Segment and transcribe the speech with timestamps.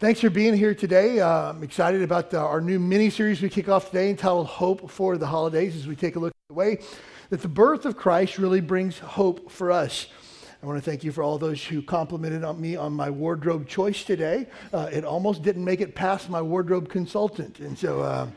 [0.00, 1.20] Thanks for being here today.
[1.20, 4.90] Uh, I'm excited about the, our new mini series we kick off today entitled Hope
[4.90, 6.78] for the Holidays as we take a look at the way
[7.28, 10.06] that the birth of Christ really brings hope for us.
[10.62, 13.68] I want to thank you for all those who complimented on me on my wardrobe
[13.68, 14.46] choice today.
[14.72, 17.58] Uh, it almost didn't make it past my wardrobe consultant.
[17.60, 18.28] And so, uh,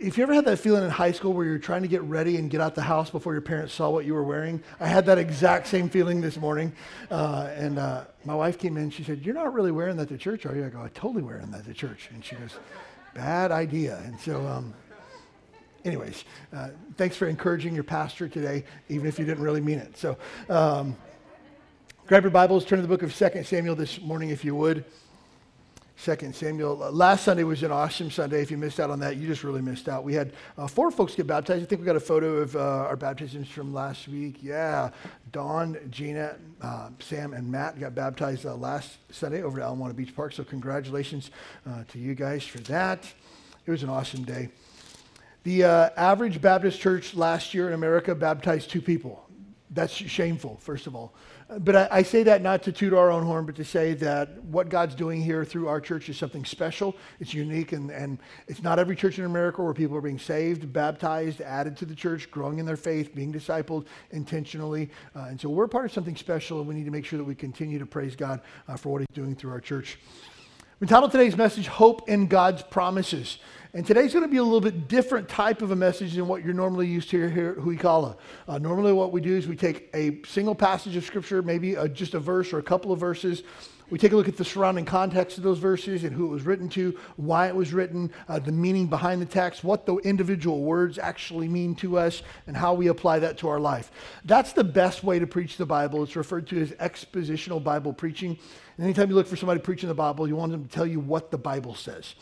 [0.00, 2.36] if you ever had that feeling in high school where you're trying to get ready
[2.36, 5.06] and get out the house before your parents saw what you were wearing, I had
[5.06, 6.72] that exact same feeling this morning.
[7.10, 8.90] Uh, and uh, my wife came in.
[8.90, 11.22] She said, "You're not really wearing that to church, are you?" I go, "I'm totally
[11.22, 12.58] wearing that to church." And she goes,
[13.14, 14.74] "Bad idea." And so, um,
[15.84, 19.96] anyways, uh, thanks for encouraging your pastor today, even if you didn't really mean it.
[19.96, 20.96] So, um,
[22.08, 24.84] grab your Bibles, turn to the book of Second Samuel this morning, if you would.
[25.98, 26.80] Second Samuel.
[26.80, 28.40] Uh, last Sunday was an awesome Sunday.
[28.40, 30.04] If you missed out on that, you just really missed out.
[30.04, 31.60] We had uh, four folks get baptized.
[31.60, 34.36] I think we got a photo of uh, our baptisms from last week.
[34.40, 34.90] Yeah,
[35.32, 39.92] Dawn, Gina, uh, Sam, and Matt got baptized uh, last Sunday over at Ala Moana
[39.92, 40.32] Beach Park.
[40.32, 41.32] So congratulations
[41.68, 43.02] uh, to you guys for that.
[43.66, 44.50] It was an awesome day.
[45.42, 49.28] The average Baptist church last year in America baptized two people.
[49.70, 51.12] That's shameful, first of all.
[51.56, 54.42] But I, I, say that not to toot our own horn, but to say that
[54.44, 56.94] what God's doing here through our church is something special.
[57.20, 58.18] It's unique, and, and
[58.48, 61.94] it's not every church in America where people are being saved, baptized, added to the
[61.94, 64.90] church, growing in their faith, being discipled intentionally.
[65.16, 67.24] Uh, and so we're part of something special, and we need to make sure that
[67.24, 69.98] we continue to praise God uh, for what He's doing through our church.
[70.80, 73.38] We titled today's message, Hope in God's Promises.
[73.78, 76.44] And today's going to be a little bit different type of a message than what
[76.44, 78.16] you're normally used to here at Huikala.
[78.48, 81.88] Uh, normally, what we do is we take a single passage of Scripture, maybe a,
[81.88, 83.44] just a verse or a couple of verses.
[83.88, 86.42] We take a look at the surrounding context of those verses and who it was
[86.42, 90.64] written to, why it was written, uh, the meaning behind the text, what the individual
[90.64, 93.92] words actually mean to us, and how we apply that to our life.
[94.24, 96.02] That's the best way to preach the Bible.
[96.02, 98.36] It's referred to as expositional Bible preaching.
[98.76, 100.98] And anytime you look for somebody preaching the Bible, you want them to tell you
[100.98, 102.16] what the Bible says.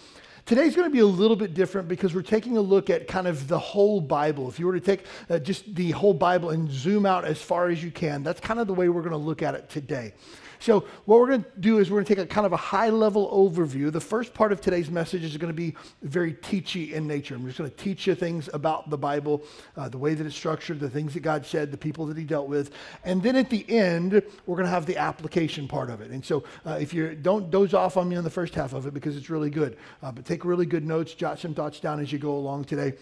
[0.46, 3.26] Today's going to be a little bit different because we're taking a look at kind
[3.26, 4.48] of the whole Bible.
[4.48, 7.68] If you were to take uh, just the whole Bible and zoom out as far
[7.68, 10.14] as you can, that's kind of the way we're going to look at it today.
[10.58, 12.56] So, what we're going to do is we're going to take a kind of a
[12.56, 13.92] high level overview.
[13.92, 17.34] The first part of today's message is going to be very teachy in nature.
[17.34, 19.42] I'm just going to teach you things about the Bible,
[19.76, 22.24] uh, the way that it's structured, the things that God said, the people that He
[22.24, 22.72] dealt with.
[23.04, 26.10] And then at the end, we're going to have the application part of it.
[26.10, 28.86] And so, uh, if you don't doze off on me on the first half of
[28.86, 32.00] it because it's really good, uh, but take really good notes, jot some thoughts down
[32.00, 32.94] as you go along today.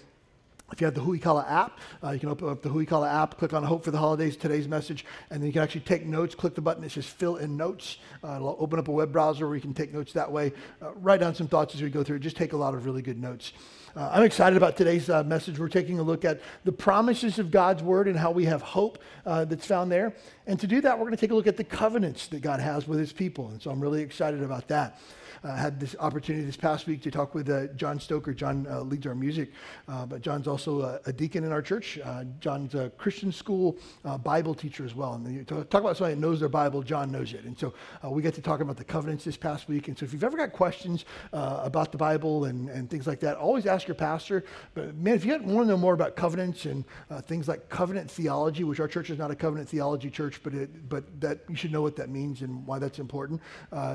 [0.75, 3.53] If you have the Huikala app, uh, you can open up the Huikala app, click
[3.53, 6.35] on Hope for the Holidays, today's message, and then you can actually take notes.
[6.35, 7.99] Click the button that says Fill in Notes.
[8.25, 10.53] Uh, it'll open up a web browser where you can take notes that way.
[10.83, 12.19] Uh, write down some thoughts as we go through.
[12.19, 13.53] Just take a lot of really good notes.
[13.95, 15.61] Uh, I'm excited about today's uh, message.
[15.61, 18.99] We're taking a look at the promises of God's Word and how we have hope
[19.25, 20.13] uh, that's found there.
[20.49, 22.59] And to do that, we're going to take a look at the covenants that God
[22.59, 23.51] has with His people.
[23.51, 24.99] And so I'm really excited about that
[25.45, 28.33] uh, had this opportunity this past week to talk with uh, John Stoker.
[28.33, 29.53] John uh, leads our music,
[29.89, 31.99] uh, but John's also a, deacon in our church.
[32.03, 35.15] Uh, John's a Christian school uh, Bible teacher as well.
[35.15, 37.45] And you talk about somebody that knows their Bible, John knows it.
[37.45, 37.73] And so
[38.03, 39.89] we get to talk about the covenants this past week.
[39.89, 43.37] And so if you've ever got questions about the Bible and, and things like that,
[43.37, 44.45] always ask your pastor.
[44.75, 46.85] But man, if you want to know more about covenants and
[47.27, 50.89] things like covenant theology, which our church is not a covenant theology church, but it,
[50.89, 53.41] but that you should know what that means and why that's important.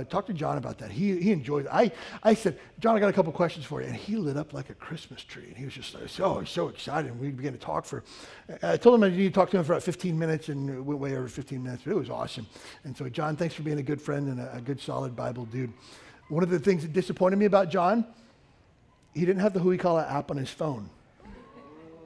[0.10, 0.92] talk to John about that.
[0.92, 1.68] He, he it.
[1.72, 1.92] I,
[2.24, 3.88] I said, John, I got a couple questions for you.
[3.88, 5.46] And he lit up like a Christmas tree.
[5.48, 7.12] And he was just like, so, so excited.
[7.12, 8.04] And we began to talk for,
[8.64, 10.80] I told him I needed to talk to him for about 15 minutes and it
[10.80, 12.48] went way over 15 minutes, but it was awesome.
[12.84, 15.46] And so, John, thanks for being a good friend and a, a good, solid Bible
[15.46, 15.74] dude.
[16.30, 18.06] One of the things that disappointed me about John,
[19.14, 20.90] he didn't have the Huikala app on his phone.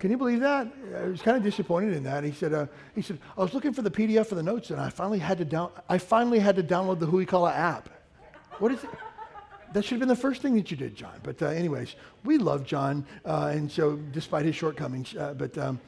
[0.04, 0.68] Can you believe that?
[0.98, 2.26] I was kind of disappointed in that.
[2.26, 4.78] He said, uh, he said, I was looking for the PDF for the notes, and
[4.78, 7.88] I finally had to down, I finally had to download the Huikala app.
[8.60, 8.90] What is it?
[9.74, 11.20] That should have been the first thing that you did, John.
[11.24, 15.80] But uh, anyways, we love John, uh, and so despite his shortcomings, uh, but um,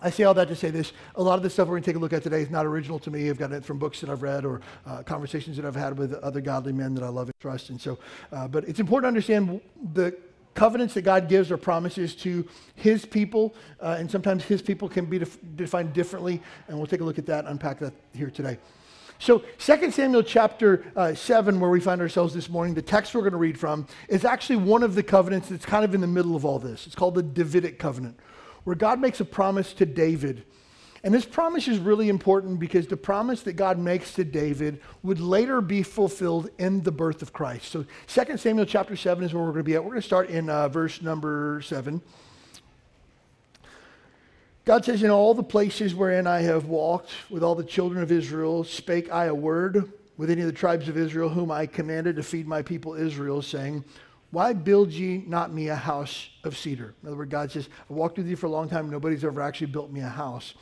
[0.00, 0.92] I say all that to say this.
[1.14, 2.66] A lot of the stuff we're going to take a look at today is not
[2.66, 3.30] original to me.
[3.30, 6.12] I've got it from books that I've read or uh, conversations that I've had with
[6.14, 7.70] other godly men that I love and trust.
[7.70, 7.98] And so,
[8.30, 9.60] uh, but it's important to understand
[9.94, 10.16] the
[10.54, 15.06] covenants that God gives or promises to his people, uh, and sometimes his people can
[15.06, 18.58] be def- defined differently, and we'll take a look at that, unpack that here today.
[19.18, 23.22] So 2 Samuel chapter uh, 7, where we find ourselves this morning, the text we're
[23.22, 26.06] going to read from is actually one of the covenants that's kind of in the
[26.06, 26.86] middle of all this.
[26.86, 28.18] It's called the Davidic covenant,
[28.64, 30.44] where God makes a promise to David.
[31.02, 35.20] And this promise is really important because the promise that God makes to David would
[35.20, 37.70] later be fulfilled in the birth of Christ.
[37.70, 39.84] So 2 Samuel chapter 7 is where we're going to be at.
[39.84, 42.02] We're going to start in uh, verse number 7.
[44.66, 48.10] God says, In all the places wherein I have walked with all the children of
[48.10, 52.16] Israel, spake I a word with any of the tribes of Israel, whom I commanded
[52.16, 53.84] to feed my people Israel, saying,
[54.32, 56.94] Why build ye not me a house of cedar?
[57.00, 58.90] In other words, God says, I walked with you for a long time.
[58.90, 60.54] Nobody's ever actually built me a house.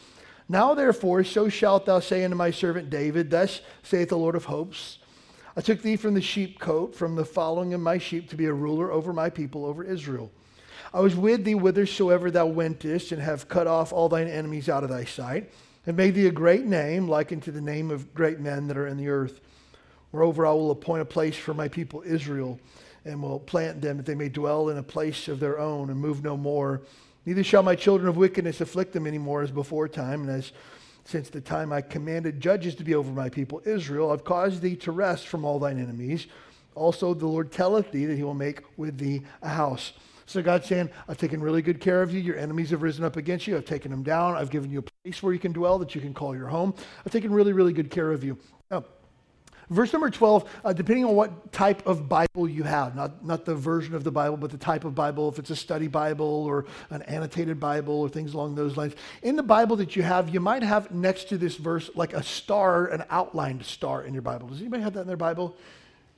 [0.51, 4.45] Now, therefore, so shalt thou say unto my servant David, Thus saith the Lord of
[4.45, 4.99] hosts,
[5.56, 8.53] I took thee from the sheepcote, from the following of my sheep, to be a
[8.53, 10.31] ruler over my people, over Israel.
[10.94, 14.85] I was with thee whithersoever thou wentest, and have cut off all thine enemies out
[14.85, 15.50] of thy sight,
[15.88, 18.87] and made thee a great name, like unto the name of great men that are
[18.87, 19.41] in the earth.
[20.12, 22.61] Moreover, I will appoint a place for my people Israel,
[23.05, 25.99] and will plant them that they may dwell in a place of their own, and
[25.99, 26.82] move no more.
[27.26, 30.52] Neither shall my children of wickedness afflict them any more as before time, and as
[31.05, 34.76] since the time I commanded judges to be over my people Israel, I've caused thee
[34.76, 36.29] to rest from all thine enemies.
[36.76, 39.93] Also, the Lord telleth thee that he will make with thee a house.
[40.26, 42.21] So God's saying, I've taken really good care of you.
[42.21, 43.56] Your enemies have risen up against you.
[43.56, 44.37] I've taken them down.
[44.37, 46.75] I've given you a place where you can dwell that you can call your home.
[47.05, 48.38] I've taken really, really good care of you.
[48.71, 48.85] Now,
[49.69, 53.55] verse number 12, uh, depending on what type of Bible you have, not, not the
[53.55, 56.65] version of the Bible, but the type of Bible, if it's a study Bible or
[56.91, 58.94] an annotated Bible or things along those lines.
[59.23, 62.23] In the Bible that you have, you might have next to this verse like a
[62.23, 64.49] star, an outlined star in your Bible.
[64.49, 65.55] Does anybody have that in their Bible?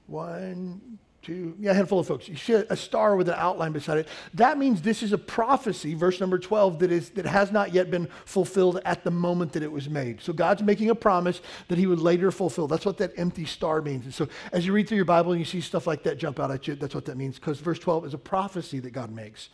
[0.06, 2.28] One, two, yeah, a handful of folks.
[2.28, 4.08] You see a star with an outline beside it.
[4.34, 7.90] That means this is a prophecy, verse number 12, that, is, that has not yet
[7.90, 10.20] been fulfilled at the moment that it was made.
[10.20, 12.68] So God's making a promise that he would later fulfill.
[12.68, 14.04] That's what that empty star means.
[14.04, 16.38] And so as you read through your Bible and you see stuff like that jump
[16.38, 19.10] out at you, that's what that means, because verse 12 is a prophecy that God
[19.10, 19.48] makes.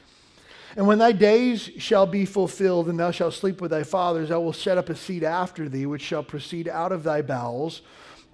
[0.76, 4.36] And when thy days shall be fulfilled, and thou shalt sleep with thy fathers, I
[4.36, 7.82] will set up a seed after thee, which shall proceed out of thy bowels,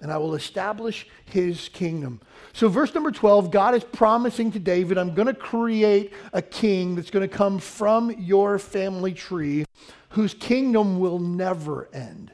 [0.01, 2.21] and I will establish his kingdom.
[2.53, 6.95] So, verse number 12, God is promising to David, I'm going to create a king
[6.95, 9.65] that's going to come from your family tree
[10.09, 12.31] whose kingdom will never end.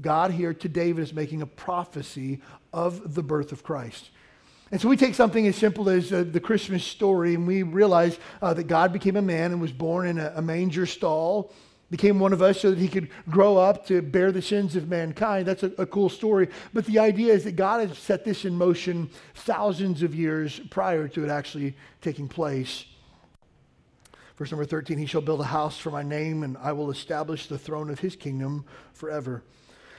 [0.00, 2.40] God here to David is making a prophecy
[2.72, 4.10] of the birth of Christ.
[4.70, 8.18] And so we take something as simple as uh, the Christmas story and we realize
[8.40, 11.52] uh, that God became a man and was born in a, a manger stall
[11.92, 14.88] became one of us so that he could grow up to bear the sins of
[14.88, 15.46] mankind.
[15.46, 16.48] That's a, a, cool story.
[16.72, 21.06] But the idea is that God has set this in motion thousands of years prior
[21.08, 22.86] to it actually taking place.
[24.38, 27.46] Verse number 13 He shall build a house for my name, and I will establish
[27.46, 29.42] the throne of his kingdom forever.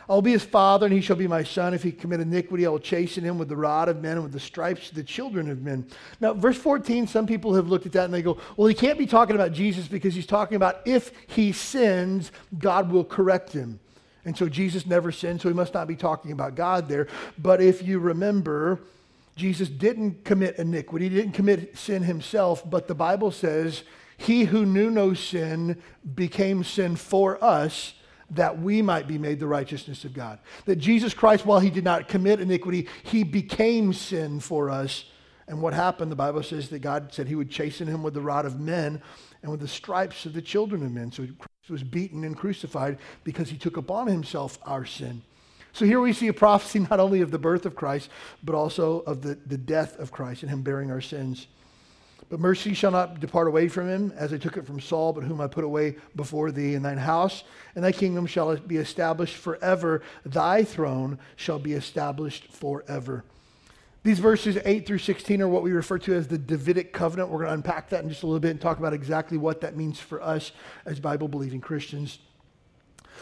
[0.09, 1.73] I will be his father, and he shall be my son.
[1.73, 4.33] If he commit iniquity, I will chasten him with the rod of men and with
[4.33, 5.87] the stripes of the children of men.
[6.19, 8.97] Now, verse 14, some people have looked at that and they go, well, he can't
[8.97, 13.79] be talking about Jesus because he's talking about if he sins, God will correct him.
[14.25, 17.07] And so Jesus never sinned, so he must not be talking about God there.
[17.37, 18.79] But if you remember,
[19.35, 23.83] Jesus didn't commit iniquity, he didn't commit sin himself, but the Bible says,
[24.17, 25.81] he who knew no sin
[26.15, 27.95] became sin for us
[28.35, 30.39] that we might be made the righteousness of God.
[30.65, 35.05] That Jesus Christ, while he did not commit iniquity, he became sin for us.
[35.47, 38.21] And what happened, the Bible says that God said he would chasten him with the
[38.21, 39.01] rod of men
[39.41, 41.11] and with the stripes of the children of men.
[41.11, 45.21] So Christ was beaten and crucified because he took upon himself our sin.
[45.73, 48.09] So here we see a prophecy not only of the birth of Christ,
[48.43, 51.47] but also of the, the death of Christ and him bearing our sins.
[52.33, 55.23] But mercy shall not depart away from him, as I took it from Saul, but
[55.23, 57.43] whom I put away before thee in thine house.
[57.75, 60.01] And thy kingdom shall be established forever.
[60.25, 63.23] Thy throne shall be established forever.
[64.01, 67.29] These verses 8 through 16 are what we refer to as the Davidic covenant.
[67.29, 69.61] We're going to unpack that in just a little bit and talk about exactly what
[69.61, 70.53] that means for us
[70.87, 72.17] as Bible believing Christians.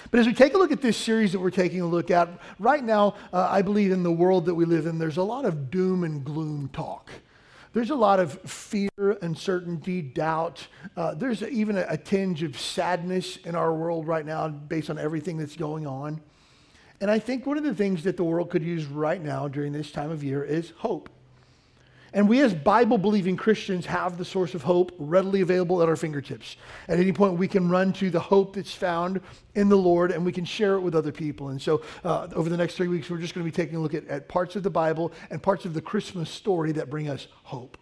[0.10, 2.30] But as we take a look at this series that we're taking a look at,
[2.60, 5.44] right now, uh, I believe in the world that we live in, there's a lot
[5.44, 7.12] of doom and gloom talk.
[7.74, 8.90] There's a lot of fear,
[9.22, 10.68] uncertainty, doubt.
[10.98, 14.98] Uh, there's even a, a tinge of sadness in our world right now based on
[14.98, 16.22] everything that's going on.
[17.00, 19.72] And I think one of the things that the world could use right now during
[19.72, 21.10] this time of year is hope.
[22.14, 25.96] And we, as Bible believing Christians, have the source of hope readily available at our
[25.96, 26.58] fingertips.
[26.90, 29.22] At any point, we can run to the hope that's found
[29.56, 31.50] in the Lord and we can share it with other people.
[31.50, 33.80] And so, uh, over the next three weeks, we're just going to be taking a
[33.80, 37.08] look at, at parts of the Bible and parts of the Christmas story that bring
[37.08, 37.78] us hope.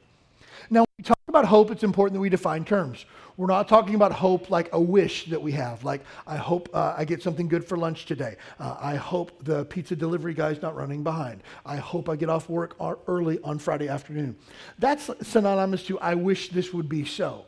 [0.69, 3.05] Now, when we talk about hope, it's important that we define terms.
[3.39, 6.93] We're not talking about hope like a wish that we have, like, I hope uh,
[6.97, 8.35] I get something good for lunch today.
[8.59, 11.41] Uh, I hope the pizza delivery guy's not running behind.
[11.65, 12.75] I hope I get off work
[13.07, 14.35] early on Friday afternoon.
[14.77, 17.45] That's synonymous to, I wish this would be so.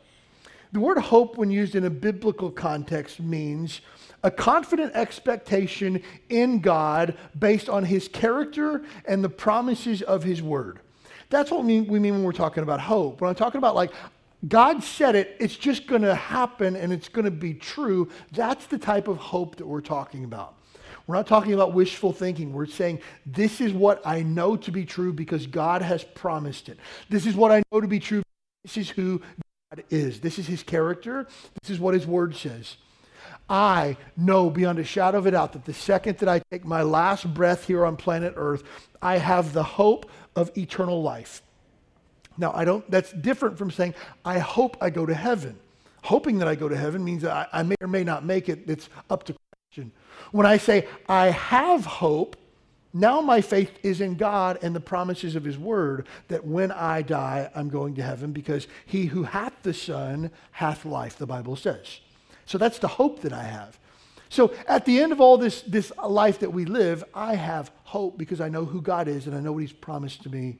[0.72, 3.82] The word hope, when used in a biblical context, means
[4.22, 10.80] a confident expectation in God based on his character and the promises of his word.
[11.28, 13.20] That's what we mean when we're talking about hope.
[13.20, 13.92] When I'm talking about, like,
[14.46, 18.66] God said it, it's just going to happen and it's going to be true, that's
[18.66, 20.56] the type of hope that we're talking about.
[21.06, 22.52] We're not talking about wishful thinking.
[22.52, 26.78] We're saying, this is what I know to be true because God has promised it.
[27.08, 28.22] This is what I know to be true.
[28.64, 29.20] This is who
[29.70, 30.20] God is.
[30.20, 31.26] This is his character.
[31.60, 32.76] This is what his word says.
[33.48, 36.82] I know beyond a shadow of a doubt that the second that I take my
[36.82, 38.62] last breath here on planet Earth,
[39.00, 41.42] I have the hope of eternal life.
[42.36, 45.58] Now, I don't, that's different from saying, I hope I go to heaven.
[46.04, 48.48] Hoping that I go to heaven means that I, I may or may not make
[48.48, 48.64] it.
[48.66, 49.36] It's up to
[49.72, 49.92] question.
[50.32, 52.36] When I say, I have hope,
[52.92, 57.02] now my faith is in God and the promises of his word that when I
[57.02, 61.56] die, I'm going to heaven because he who hath the Son hath life, the Bible
[61.56, 62.00] says.
[62.44, 63.78] So that's the hope that I have.
[64.28, 68.18] So at the end of all this, this life that we live, I have hope
[68.18, 70.58] because I know who God is and I know what he's promised to me.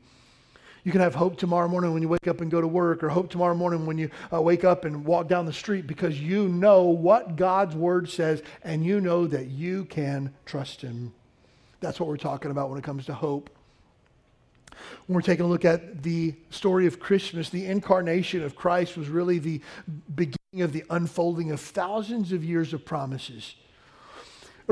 [0.85, 3.09] You can have hope tomorrow morning when you wake up and go to work, or
[3.09, 6.49] hope tomorrow morning when you uh, wake up and walk down the street because you
[6.49, 11.15] know what God's word says and you know that you can trust Him.
[11.81, 13.51] That's what we're talking about when it comes to hope.
[15.07, 19.09] When we're taking a look at the story of Christmas, the incarnation of Christ was
[19.09, 19.61] really the
[20.15, 23.55] beginning of the unfolding of thousands of years of promises.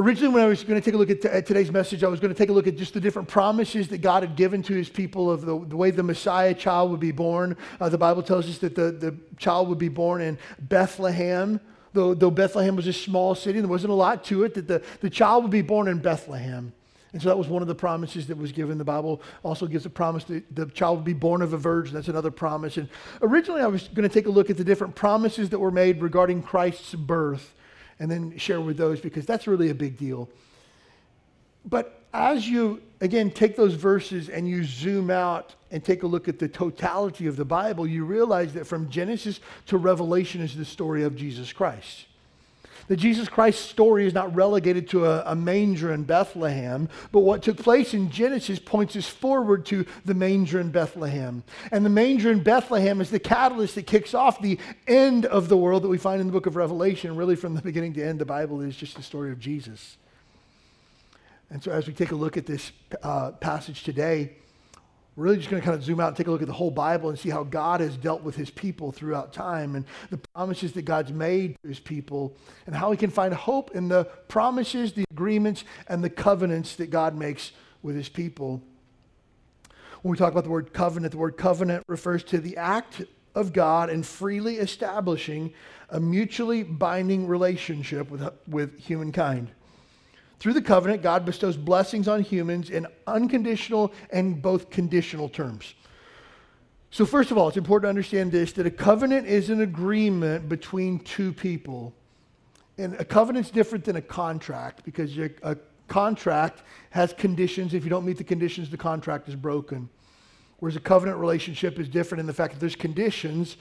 [0.00, 2.08] Originally, when I was going to take a look at, t- at, today's message, I
[2.08, 4.62] was going to take a look at just the different promises that God had given
[4.62, 7.54] to his people of the, the way the Messiah child would be born.
[7.78, 11.60] Uh, the Bible tells us that the, the child would be born in Bethlehem.
[11.92, 14.66] Though, though Bethlehem was a small city, and there wasn't a lot to it, that
[14.66, 16.72] the, the child would be born in Bethlehem.
[17.12, 18.78] And so that was one of the promises that was given.
[18.78, 21.92] The Bible also gives a promise that the child would be born of a virgin.
[21.92, 22.78] That's another promise.
[22.78, 22.88] And
[23.20, 26.00] originally, I was going to take a look at the different promises that were made
[26.00, 27.52] regarding Christ's birth
[28.00, 30.28] and then share with those because that's really a big deal.
[31.64, 36.26] But as you, again, take those verses and you zoom out and take a look
[36.26, 40.64] at the totality of the Bible, you realize that from Genesis to Revelation is the
[40.64, 42.06] story of Jesus Christ.
[42.90, 47.40] The Jesus Christ story is not relegated to a, a, manger in Bethlehem, but what
[47.40, 51.44] took place in Genesis points us forward to the manger in Bethlehem.
[51.70, 55.56] And the manger in Bethlehem is the catalyst that kicks off the end of the
[55.56, 57.14] world that we find in the book of Revelation.
[57.14, 59.96] Really, from the beginning to end, the Bible is just the story of Jesus.
[61.48, 62.72] And so, as we take a look at this
[63.04, 64.32] uh, passage today,
[65.16, 66.54] we're really just going to kind of zoom out and take a look at the
[66.54, 70.18] whole Bible and see how God has dealt with his people throughout time and the
[70.18, 72.36] promises that God's made to his people
[72.66, 76.90] and how we can find hope in the promises, the agreements, and the covenants that
[76.90, 77.52] God makes
[77.82, 78.62] with his people.
[80.02, 83.02] When we talk about the word covenant, the word covenant refers to the act
[83.34, 85.52] of God in freely establishing
[85.88, 89.50] a mutually binding relationship with, with humankind.
[90.40, 95.74] Through the covenant, God bestows blessings on humans in unconditional and both conditional terms.
[96.90, 100.48] So, first of all, it's important to understand this that a covenant is an agreement
[100.48, 101.92] between two people.
[102.78, 105.56] And a covenant's different than a contract because a,
[105.88, 107.74] contract has conditions.
[107.74, 109.90] If you don't meet the conditions, the contract is broken.
[110.60, 113.56] Whereas a covenant relationship is different in the fact that there's conditions,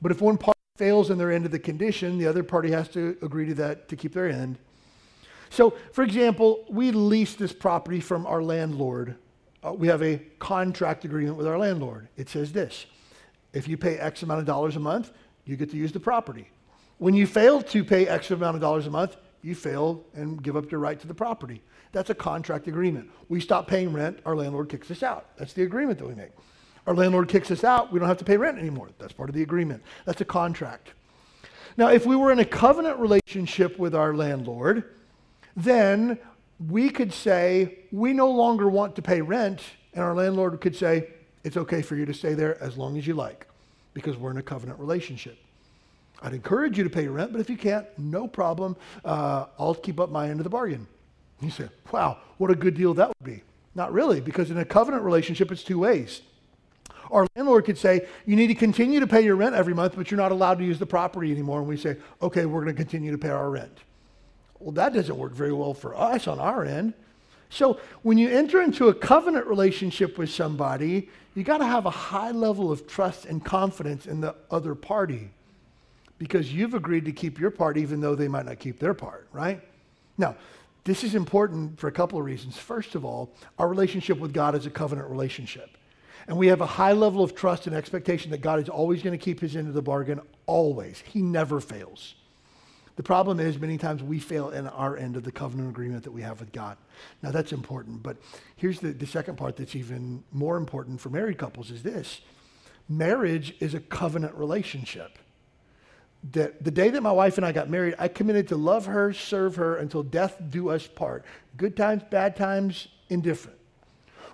[0.00, 2.88] but if one party fails in their end of the condition, the other party has
[2.90, 4.56] to agree to that to keep their end.
[5.54, 9.14] So, for example, we lease this property from our landlord.
[9.62, 12.08] Uh, we have a contract agreement with our landlord.
[12.16, 12.86] It says this
[13.52, 15.12] if you pay X amount of dollars a month,
[15.44, 16.48] you get to use the property.
[16.98, 20.56] When you fail to pay X amount of dollars a month, you fail and give
[20.56, 21.62] up your right to the property.
[21.92, 23.08] That's a contract agreement.
[23.28, 25.36] We stop paying rent, our landlord kicks us out.
[25.36, 26.32] That's the agreement that we make.
[26.88, 28.88] Our landlord kicks us out, we don't have to pay rent anymore.
[28.98, 29.84] That's part of the agreement.
[30.04, 30.90] That's a contract.
[31.76, 34.90] Now, if we were in a covenant relationship with our landlord,
[35.56, 36.18] then
[36.68, 39.60] we could say, we no longer want to pay rent,
[39.92, 41.08] and our landlord could say,
[41.42, 43.46] it's okay for you to stay there as long as you like,
[43.92, 45.36] because we're in a covenant relationship.
[46.22, 48.76] I'd encourage you to pay rent, but if you can't, no problem.
[49.04, 50.86] Uh, I'll keep up my end of the bargain.
[51.40, 53.42] You say, wow, what a good deal that would be.
[53.74, 56.22] Not really, because in a covenant relationship, it's two ways.
[57.10, 60.10] Our landlord could say, you need to continue to pay your rent every month, but
[60.10, 61.58] you're not allowed to use the property anymore.
[61.58, 63.78] And we say, okay, we're going to continue to pay our rent.
[64.64, 66.94] Well, that doesn't work very well for us on our end.
[67.50, 71.90] So when you enter into a covenant relationship with somebody, you got to have a
[71.90, 75.28] high level of trust and confidence in the other party
[76.18, 79.28] because you've agreed to keep your part even though they might not keep their part,
[79.32, 79.60] right?
[80.16, 80.34] Now,
[80.84, 82.56] this is important for a couple of reasons.
[82.56, 85.76] First of all, our relationship with God is a covenant relationship.
[86.26, 89.16] And we have a high level of trust and expectation that God is always going
[89.16, 91.04] to keep his end of the bargain, always.
[91.06, 92.14] He never fails.
[92.96, 96.12] The problem is, many times we fail in our end of the covenant agreement that
[96.12, 96.76] we have with God.
[97.22, 98.02] Now, that's important.
[98.02, 98.18] But
[98.56, 102.20] here's the, the second part that's even more important for married couples is this
[102.88, 105.18] marriage is a covenant relationship.
[106.32, 109.12] That the day that my wife and I got married, I committed to love her,
[109.12, 111.24] serve her until death do us part.
[111.56, 113.58] Good times, bad times, indifferent.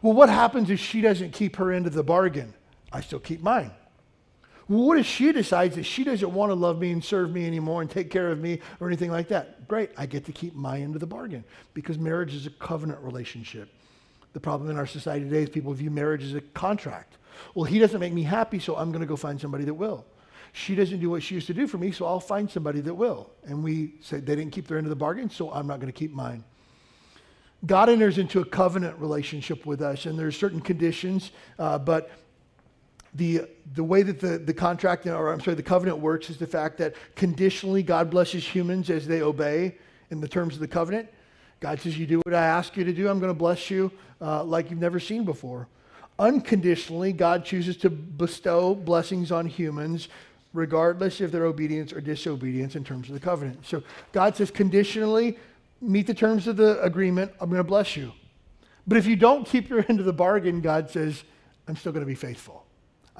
[0.02, 2.55] Well, what happens if she doesn't keep her end of the bargain?
[2.93, 3.73] I still keep mine.
[4.71, 7.45] Well, what if she decides that she doesn't want to love me and serve me
[7.45, 9.67] anymore and take care of me or anything like that?
[9.67, 11.43] Great, I get to keep my end of the bargain
[11.75, 13.69] because marriage is a covenant relationship.
[14.33, 17.17] The problem in our society today is people view marriage as a contract.
[17.57, 20.07] Well, he doesn't make me happy, so I'm going to go find somebody that will.
[20.53, 22.95] She doesn't do what she used to do for me, so I'll find somebody that
[22.95, 23.33] will.
[23.43, 25.93] And we say they didn't keep their end of the bargain, so I'm not going
[25.93, 26.45] to keep mine.
[27.67, 32.12] God enters into a covenant relationship with us, and there's certain conditions, uh, but
[33.14, 33.43] the,
[33.75, 36.79] the way that the, the contract, or I'm sorry, the covenant works is the fact
[36.79, 39.76] that conditionally God blesses humans as they obey
[40.11, 41.09] in the terms of the covenant.
[41.59, 43.90] God says, You do what I ask you to do, I'm going to bless you
[44.21, 45.69] uh, like you've never seen before.
[46.19, 50.09] Unconditionally, God chooses to bestow blessings on humans
[50.52, 53.64] regardless of their obedience or disobedience in terms of the covenant.
[53.64, 55.38] So God says, conditionally,
[55.81, 58.12] meet the terms of the agreement, I'm going to bless you.
[58.87, 61.23] But if you don't keep your end of the bargain, God says,
[61.69, 62.67] I'm still going to be faithful.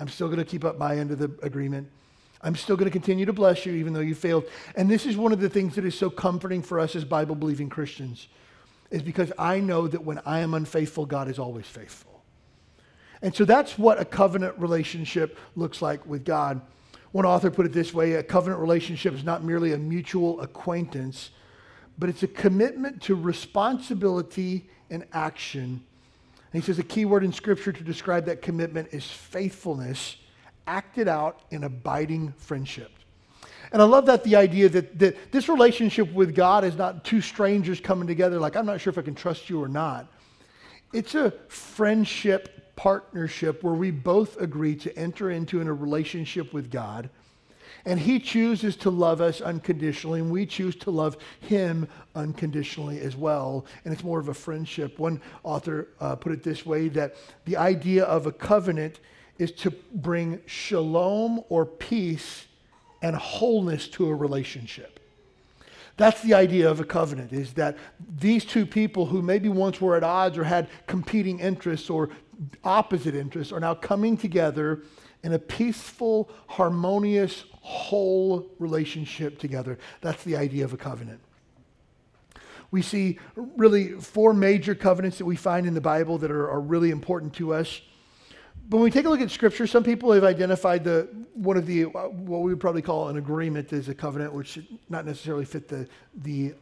[0.01, 1.89] I'm still going to keep up my end of the agreement.
[2.43, 4.45] I'm still going to continue to bless you even though you failed.
[4.75, 7.35] And this is one of the things that is so comforting for us as Bible
[7.35, 8.29] believing Christians,
[8.91, 12.23] is because I know that when I am unfaithful, God is always faithful.
[13.21, 16.63] And so that's what a covenant relationship looks like with God.
[17.13, 21.31] One author put it this way a covenant relationship is not merely a mutual acquaintance,
[21.99, 25.85] but it's a commitment to responsibility and action
[26.53, 30.17] and he says a key word in Scripture to describe that commitment is faithfulness
[30.67, 32.91] acted out in abiding friendship.
[33.73, 37.21] And I love that the idea that, that this relationship with God is not two
[37.21, 40.13] strangers coming together, like, I'm not sure if I can trust you or not.
[40.93, 46.71] It's a friendship partnership where we both agree to enter into in a relationship with
[46.71, 47.11] God
[47.85, 53.17] and he chooses to love us unconditionally, and we choose to love him unconditionally as
[53.17, 53.67] well.
[53.85, 54.99] And it's more of a friendship.
[54.99, 59.01] One author uh, put it this way that the idea of a covenant
[59.39, 62.47] is to bring shalom or peace
[63.03, 65.00] and wholeness to a relationship.
[66.01, 67.77] That's the idea of a covenant, is that
[68.17, 72.09] these two people who maybe once were at odds or had competing interests or
[72.65, 74.81] opposite interests are now coming together
[75.23, 79.79] in a peaceful, harmonious, whole relationship together.
[80.01, 81.21] That's the idea of a covenant.
[82.71, 86.63] We see really four major covenants that we find in the Bible that are, are
[86.63, 87.83] really important to us.
[88.71, 91.87] When we take a look at Scripture, some people have identified the one of the
[91.87, 95.67] what we would probably call an agreement as a covenant, which should not necessarily fit
[95.67, 95.89] the
[96.23, 96.55] the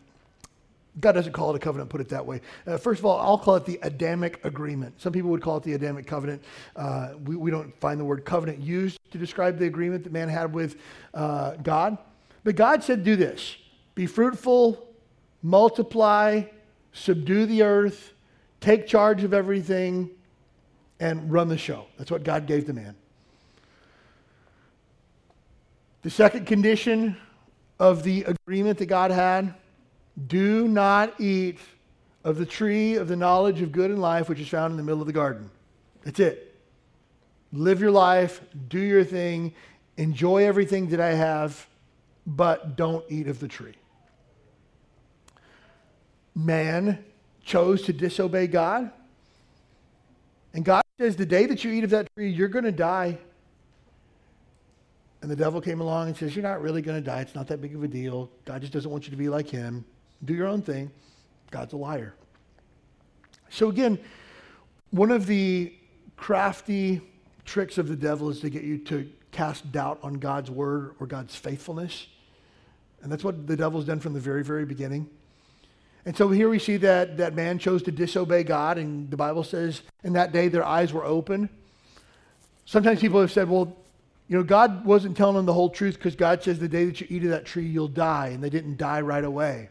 [1.00, 2.40] God doesn't call it a covenant, put it that way.
[2.66, 4.98] Uh, first of all, I'll call it the Adamic agreement.
[5.00, 6.42] Some people would call it the Adamic covenant.
[6.74, 10.28] Uh, we, we don't find the word covenant used to describe the agreement that man
[10.30, 10.76] had with
[11.12, 11.98] uh, God.
[12.42, 13.58] But God said, do this
[13.94, 14.88] be fruitful,
[15.42, 16.44] multiply,
[16.92, 18.14] subdue the earth,
[18.60, 20.10] take charge of everything,
[21.00, 21.86] and run the show.
[21.96, 22.94] That's what God gave the man.
[26.02, 27.16] The second condition
[27.78, 29.54] of the agreement that God had
[30.26, 31.58] do not eat
[32.24, 34.82] of the tree of the knowledge of good and life, which is found in the
[34.82, 35.50] middle of the garden.
[36.02, 36.54] That's it.
[37.52, 39.54] Live your life, do your thing,
[39.96, 41.66] enjoy everything that I have,
[42.26, 43.74] but don't eat of the tree.
[46.34, 47.04] Man
[47.42, 48.90] chose to disobey God.
[50.52, 53.18] And God says, the day that you eat of that tree, you're going to die.
[55.22, 57.20] And the devil came along and says, You're not really going to die.
[57.20, 58.30] It's not that big of a deal.
[58.44, 59.84] God just doesn't want you to be like him
[60.24, 60.90] do your own thing.
[61.50, 62.14] God's a liar.
[63.50, 63.98] So, again,
[64.90, 65.72] one of the
[66.16, 67.00] crafty
[67.44, 71.06] tricks of the devil is to get you to cast doubt on God's word or
[71.06, 72.08] God's faithfulness.
[73.02, 75.08] And that's what the devil's done from the very, very beginning.
[76.04, 79.44] And so here we see that that man chose to disobey God, and the Bible
[79.44, 81.50] says in that day their eyes were open.
[82.64, 83.76] Sometimes people have said, well,
[84.28, 87.00] you know, God wasn't telling them the whole truth because God says the day that
[87.00, 89.70] you eat of that tree, you'll die, and they didn't die right away.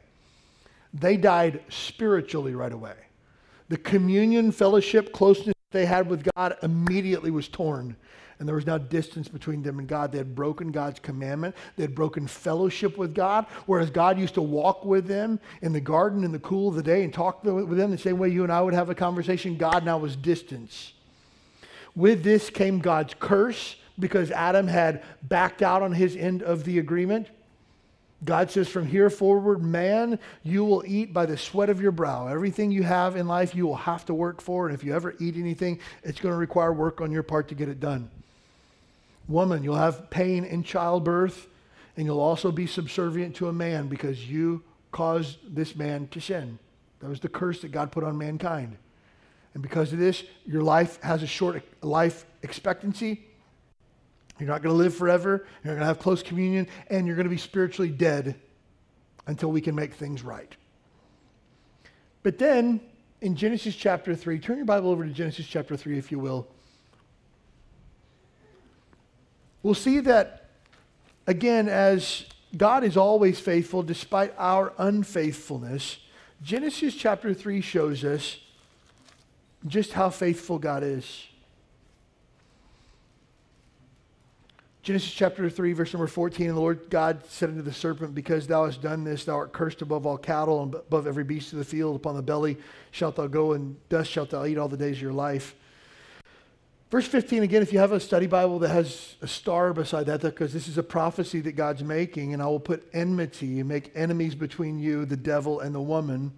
[0.93, 2.95] They died spiritually right away.
[3.69, 7.95] The communion, fellowship, closeness they had with God immediately was torn.
[8.39, 10.11] And there was now distance between them and God.
[10.11, 11.55] They had broken God's commandment.
[11.75, 13.47] They had broken fellowship with God.
[13.65, 16.83] Whereas God used to walk with them in the garden in the cool of the
[16.83, 19.57] day and talk with them the same way you and I would have a conversation,
[19.57, 20.93] God now was distance.
[21.95, 26.77] With this came God's curse because Adam had backed out on his end of the
[26.77, 27.29] agreement.
[28.23, 32.27] God says, from here forward, man, you will eat by the sweat of your brow.
[32.27, 34.67] Everything you have in life, you will have to work for.
[34.67, 37.55] And if you ever eat anything, it's going to require work on your part to
[37.55, 38.09] get it done.
[39.27, 41.47] Woman, you'll have pain in childbirth,
[41.95, 46.59] and you'll also be subservient to a man because you caused this man to sin.
[46.99, 48.77] That was the curse that God put on mankind.
[49.53, 53.25] And because of this, your life has a short life expectancy.
[54.39, 55.45] You're not going to live forever.
[55.63, 58.35] You're going to have close communion, and you're going to be spiritually dead
[59.25, 60.55] until we can make things right.
[62.23, 62.81] But then
[63.21, 66.47] in Genesis chapter 3, turn your Bible over to Genesis chapter 3, if you will.
[69.63, 70.49] We'll see that,
[71.25, 75.97] again, as God is always faithful despite our unfaithfulness,
[76.41, 78.39] Genesis chapter 3 shows us
[79.65, 81.27] just how faithful God is.
[84.83, 88.47] Genesis chapter 3, verse number 14, and the Lord God said unto the serpent, Because
[88.47, 91.59] thou hast done this, thou art cursed above all cattle and above every beast of
[91.59, 91.97] the field.
[91.97, 92.57] Upon the belly
[92.91, 95.55] shalt thou go, and dust shalt thou eat all the days of your life.
[96.89, 100.21] Verse 15, again, if you have a study Bible that has a star beside that,
[100.21, 103.91] because this is a prophecy that God's making, and I will put enmity and make
[103.93, 106.31] enemies between you, the devil, and the woman,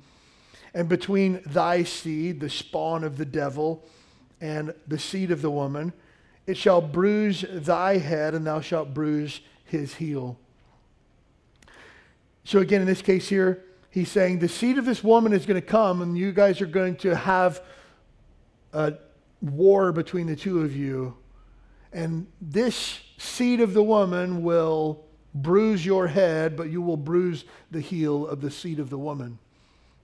[0.73, 3.85] and between thy seed, the spawn of the devil,
[4.41, 5.93] and the seed of the woman.
[6.47, 10.35] It shall bruise thy head, and thou shalt bruise his heel.
[12.43, 15.61] So, again, in this case here, he's saying the seed of this woman is going
[15.61, 17.61] to come, and you guys are going to have
[18.73, 18.93] a
[19.41, 21.15] war between the two of you.
[21.91, 27.81] And this seed of the woman will bruise your head, but you will bruise the
[27.81, 29.39] heel of the seed of the woman.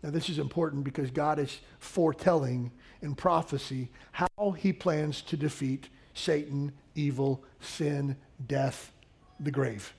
[0.02, 2.72] Now, this is important because God is foretelling
[3.02, 8.16] in prophecy how he plans to defeat Satan, evil, sin,
[8.48, 8.92] death,
[9.40, 9.94] the grave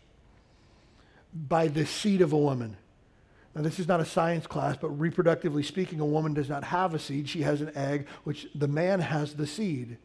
[1.48, 2.76] by the seed of a woman.
[3.56, 6.92] Now, this is not a science class, but reproductively speaking, a woman does not have
[6.92, 7.26] a seed.
[7.26, 9.96] She has an egg, which the man has the seed.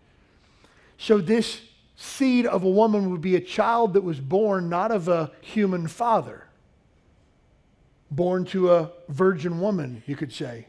[0.97, 1.59] So, this
[1.97, 5.89] seed of a woman would be a child that was born not of a human
[5.89, 6.45] father,
[8.09, 10.67] born to a virgin woman, you could say.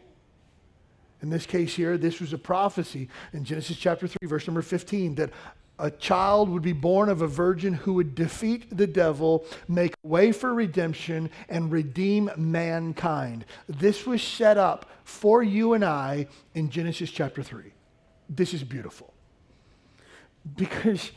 [1.23, 5.15] In this case here, this was a prophecy in Genesis chapter 3, verse number 15,
[5.15, 5.31] that
[5.83, 10.31] a child would be born of a virgin who would defeat the devil, make way
[10.31, 13.45] for redemption, and redeem mankind.
[13.69, 17.73] This was set up for you and I in Genesis chapter 3.
[18.29, 19.13] This is beautiful.
[20.57, 21.11] Because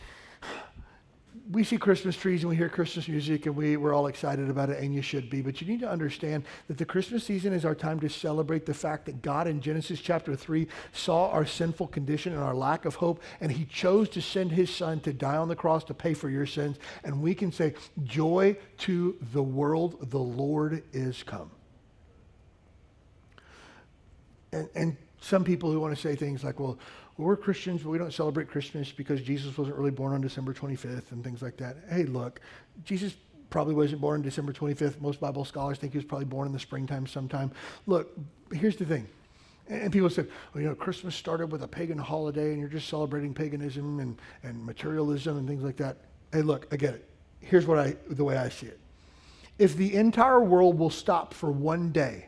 [1.51, 4.69] we see Christmas trees and we hear Christmas music and we, we're all excited about
[4.69, 5.41] it, and you should be.
[5.41, 8.73] But you need to understand that the Christmas season is our time to celebrate the
[8.73, 12.95] fact that God in Genesis chapter 3 saw our sinful condition and our lack of
[12.95, 16.13] hope, and he chose to send his son to die on the cross to pay
[16.13, 16.77] for your sins.
[17.03, 21.51] And we can say, Joy to the world, the Lord is come.
[24.51, 26.77] And, and some people who want to say things like, well,
[27.17, 30.53] well, we're Christians, but we don't celebrate Christmas because Jesus wasn't really born on December
[30.53, 31.77] 25th and things like that.
[31.89, 32.41] Hey, look,
[32.83, 33.15] Jesus
[33.49, 34.99] probably wasn't born on December 25th.
[34.99, 37.51] Most Bible scholars think he was probably born in the springtime sometime.
[37.85, 38.11] Look,
[38.51, 39.07] here's the thing.
[39.67, 42.69] And people say, well, oh, you know, Christmas started with a pagan holiday and you're
[42.69, 45.97] just celebrating paganism and, and materialism and things like that.
[46.33, 47.09] Hey, look, I get it.
[47.39, 48.79] Here's what I, the way I see it.
[49.57, 52.25] If the entire world will stop for one day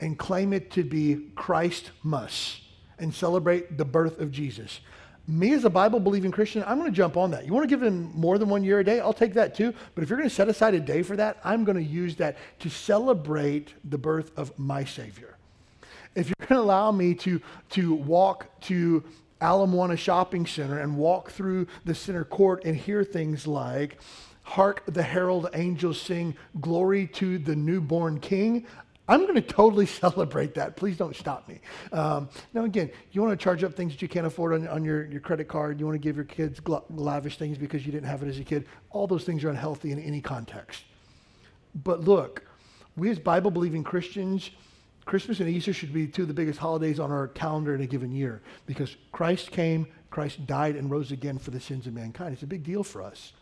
[0.00, 2.60] and claim it to be Christ must,
[3.00, 4.80] and celebrate the birth of Jesus.
[5.26, 7.46] Me as a Bible believing Christian, I'm going to jump on that.
[7.46, 9.00] You want to give him more than one year a day?
[9.00, 9.72] I'll take that too.
[9.94, 12.16] But if you're going to set aside a day for that, I'm going to use
[12.16, 15.36] that to celebrate the birth of my Savior.
[16.14, 19.04] If you're going to allow me to, to walk to
[19.42, 23.98] Ala Moana Shopping Center and walk through the center court and hear things like,
[24.42, 28.66] Hark the herald angels sing, Glory to the newborn King.
[29.10, 30.76] I'm going to totally celebrate that.
[30.76, 31.60] Please don't stop me.
[31.92, 34.84] Um, now, again, you want to charge up things that you can't afford on, on
[34.84, 35.80] your, your credit card.
[35.80, 38.38] You want to give your kids gl- lavish things because you didn't have it as
[38.38, 38.66] a kid.
[38.90, 40.84] All those things are unhealthy in any context.
[41.74, 42.44] But look,
[42.96, 44.50] we as Bible believing Christians,
[45.06, 47.86] Christmas and Easter should be two of the biggest holidays on our calendar in a
[47.86, 52.32] given year because Christ came, Christ died, and rose again for the sins of mankind.
[52.32, 53.32] It's a big deal for us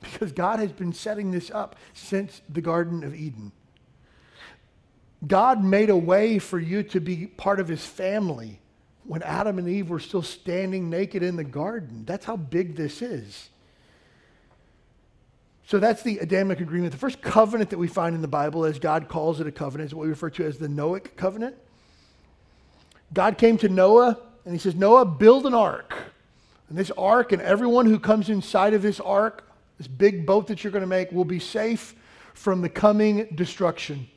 [0.00, 3.50] because God has been setting this up since the Garden of Eden.
[5.26, 8.58] God made a way for you to be part of his family
[9.04, 12.04] when Adam and Eve were still standing naked in the garden.
[12.04, 13.50] That's how big this is.
[15.66, 16.92] So that's the Adamic agreement.
[16.92, 19.90] The first covenant that we find in the Bible, as God calls it a covenant,
[19.90, 21.56] is what we refer to as the Noahic covenant.
[23.14, 25.94] God came to Noah and he says, Noah, build an ark.
[26.68, 30.64] And this ark and everyone who comes inside of this ark, this big boat that
[30.64, 31.94] you're going to make, will be safe
[32.34, 34.08] from the coming destruction.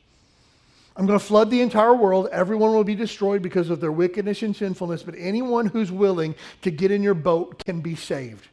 [0.96, 2.28] I'm going to flood the entire world.
[2.32, 6.70] Everyone will be destroyed because of their wickedness and sinfulness, but anyone who's willing to
[6.70, 8.48] get in your boat can be saved.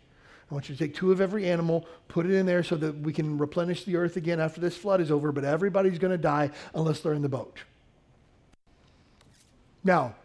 [0.51, 2.97] I want you to take two of every animal, put it in there so that
[2.99, 6.17] we can replenish the earth again after this flood is over, but everybody's going to
[6.17, 7.60] die unless they're in the boat.
[9.86, 10.15] Now,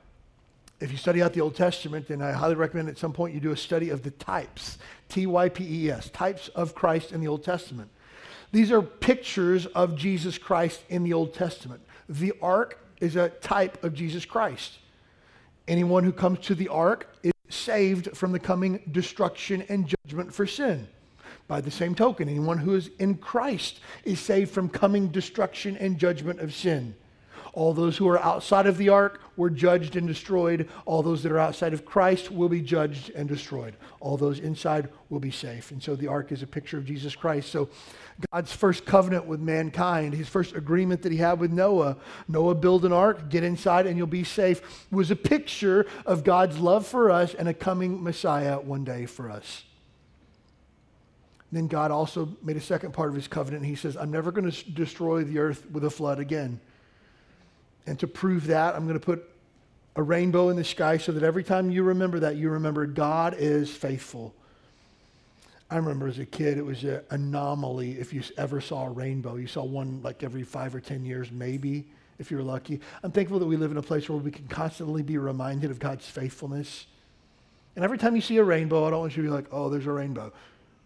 [0.80, 3.40] if you study out the Old Testament, then I highly recommend at some point you
[3.40, 4.78] do a study of the types,
[5.08, 7.90] T Y P E S, types of Christ in the Old Testament.
[8.52, 11.80] These are pictures of Jesus Christ in the Old Testament.
[12.08, 14.78] The ark is a type of Jesus Christ.
[15.66, 20.46] Anyone who comes to the ark is saved from the coming destruction and judgment for
[20.46, 20.88] sin.
[21.46, 25.98] By the same token, anyone who is in Christ is saved from coming destruction and
[25.98, 26.94] judgment of sin.
[27.58, 30.68] All those who are outside of the ark were judged and destroyed.
[30.84, 33.74] All those that are outside of Christ will be judged and destroyed.
[33.98, 35.72] All those inside will be safe.
[35.72, 37.50] And so the ark is a picture of Jesus Christ.
[37.50, 37.68] So
[38.32, 41.96] God's first covenant with mankind, his first agreement that he had with Noah,
[42.28, 46.60] Noah build an ark, get inside and you'll be safe, was a picture of God's
[46.60, 49.64] love for us and a coming Messiah one day for us.
[51.50, 53.64] Then God also made a second part of his covenant.
[53.64, 56.60] He says, I'm never going to destroy the earth with a flood again.
[57.88, 59.28] And to prove that, I'm going to put
[59.96, 63.34] a rainbow in the sky so that every time you remember that, you remember God
[63.38, 64.34] is faithful.
[65.70, 69.36] I remember as a kid, it was an anomaly if you ever saw a rainbow.
[69.36, 71.86] You saw one like every five or 10 years, maybe,
[72.18, 72.80] if you're lucky.
[73.02, 75.78] I'm thankful that we live in a place where we can constantly be reminded of
[75.78, 76.86] God's faithfulness.
[77.74, 79.70] And every time you see a rainbow, I don't want you to be like, oh,
[79.70, 80.32] there's a rainbow.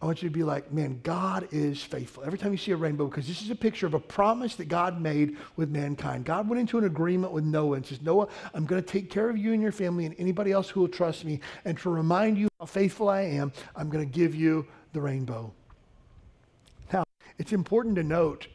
[0.03, 2.25] I want you to be like, man, God is faithful.
[2.25, 4.65] Every time you see a rainbow, because this is a picture of a promise that
[4.65, 6.25] God made with mankind.
[6.25, 9.31] God went into an agreement with Noah and says, Noah, I'm going to take care
[9.31, 11.39] of you and your family and anybody else who will trust me.
[11.65, 15.53] And to remind you how faithful I am, I'm going to give you the rainbow.
[16.93, 17.05] Now,
[17.39, 18.49] it's important to note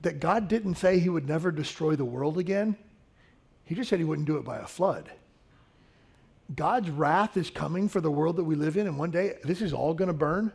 [0.00, 2.74] that God didn't say he would never destroy the world again.
[3.66, 5.10] He just said he wouldn't do it by a flood.
[6.54, 9.62] God's wrath is coming for the world that we live in, and one day this
[9.62, 10.52] is all going to burn.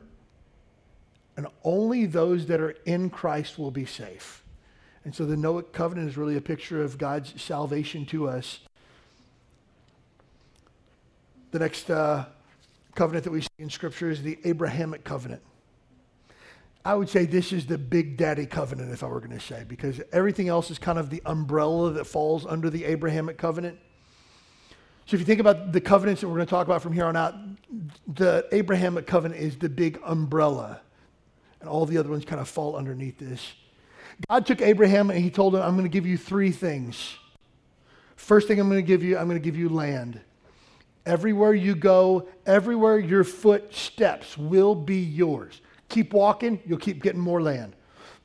[1.36, 4.44] And only those that are in Christ will be safe.
[5.06, 8.60] And so the Noahic covenant is really a picture of God's salvation to us.
[11.52, 12.26] The next uh,
[12.94, 15.42] covenant that we see in Scripture is the Abrahamic covenant.
[16.86, 19.66] I would say this is the big daddy covenant, if I were going to say,
[19.68, 23.80] because everything else is kind of the umbrella that falls under the Abrahamic covenant.
[25.10, 27.06] So if you think about the covenants that we're going to talk about from here
[27.06, 27.34] on out,
[28.08, 30.82] the Abrahamic covenant is the big umbrella.
[31.60, 33.54] And all the other ones kind of fall underneath this.
[34.30, 37.18] God took Abraham and he told him, I'm going to give you three things.
[38.18, 40.22] First thing I'm going to give you, I'm going to give you land.
[41.08, 45.60] Everywhere you go, everywhere your foot steps will be yours.
[45.88, 47.76] Keep walking, you'll keep getting more land.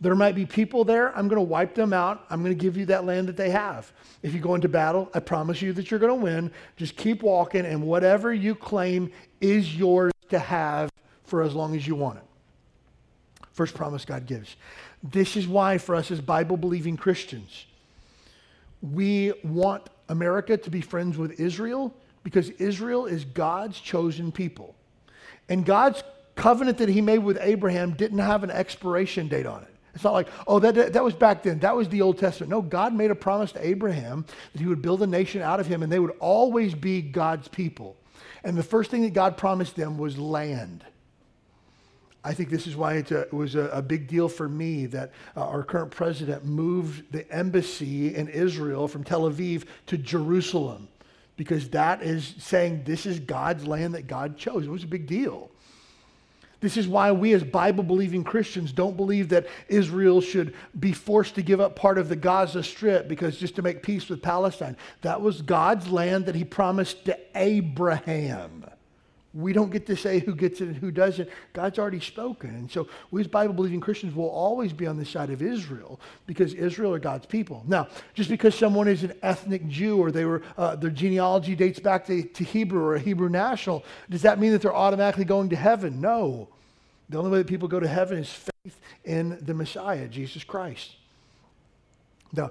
[0.03, 1.17] There might be people there.
[1.17, 2.27] I'm going to wipe them out.
[2.29, 3.91] I'm going to give you that land that they have.
[4.25, 6.51] If you go into battle, I promise you that you're going to win.
[6.79, 10.89] Just keep walking, and whatever you claim is yours to have
[11.25, 12.25] for as long as you want it.
[13.53, 14.57] First promise God gives.
[15.03, 17.67] This is why, for us as Bible believing Christians,
[18.81, 24.75] we want America to be friends with Israel because Israel is God's chosen people.
[25.51, 26.03] And God's
[26.35, 29.74] covenant that he made with Abraham didn't have an expiration date on it.
[29.95, 31.61] It's not like, oh, that, that was back then.
[31.61, 32.51] That was the Old Testament.
[32.51, 35.67] No, God made a promise to Abraham that he would build a nation out of
[35.67, 37.97] him and they would always be God's people.
[38.43, 40.85] And the first thing that God promised them was land.
[42.25, 45.13] I think this is why a, it was a, a, big deal for me that
[45.37, 50.89] uh, our current president moved the embassy in Israel from Tel Aviv to Jerusalem
[51.37, 54.67] because that is saying this is God's land that God chose.
[54.67, 55.51] It was a big deal.
[56.65, 61.35] This is why we, as Bible believing Christians, don't believe that Israel should be forced
[61.35, 64.75] to give up part of the Gaza Strip because just to make peace with Palestine.
[65.03, 68.65] That was God's land that He promised to Abraham.
[69.35, 71.29] We don't get to say who gets it and who doesn't.
[71.53, 72.49] God's already spoken.
[72.55, 76.01] And so we as Bible believing Christians will always be on the side of Israel
[76.27, 77.63] because Israel are God's people.
[77.69, 81.79] Now, just because someone is an ethnic Jew or they were, uh, their genealogy dates
[81.79, 85.51] back to, to Hebrew or a Hebrew national, does that mean that they're automatically going
[85.51, 86.01] to heaven?
[86.01, 86.49] No.
[87.09, 90.97] The only way that people go to heaven is faith in the Messiah, Jesus Christ.
[92.33, 92.51] Now,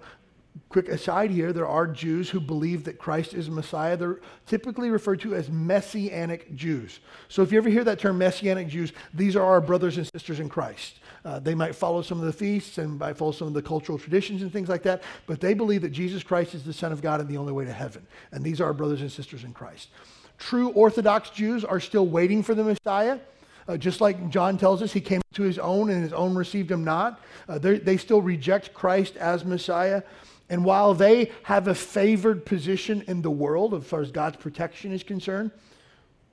[0.70, 3.98] quick aside here there are Jews who believe that Christ is Messiah.
[3.98, 7.00] They're typically referred to as Messianic Jews.
[7.28, 10.40] So if you ever hear that term Messianic Jews, these are our brothers and sisters
[10.40, 11.00] in Christ.
[11.26, 13.98] Uh, they might follow some of the feasts and might follow some of the cultural
[13.98, 17.02] traditions and things like that, but they believe that Jesus Christ is the Son of
[17.02, 18.06] God and the only way to heaven.
[18.32, 19.90] And these are our brothers and sisters in Christ.
[20.38, 23.20] True Orthodox Jews are still waiting for the Messiah.
[23.68, 26.72] Uh, just like John tells us, he came to his own and his own received
[26.72, 27.20] him not.
[27.48, 30.04] Uh, they still reject Christ as Messiah.
[30.50, 34.92] And while they have a favored position in the world as far as God's protection
[34.92, 35.52] is concerned,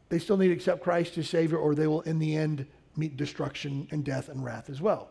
[0.08, 2.66] they still need to accept Christ as Savior or they will, in the end,
[2.96, 5.08] meet destruction and death and wrath as well.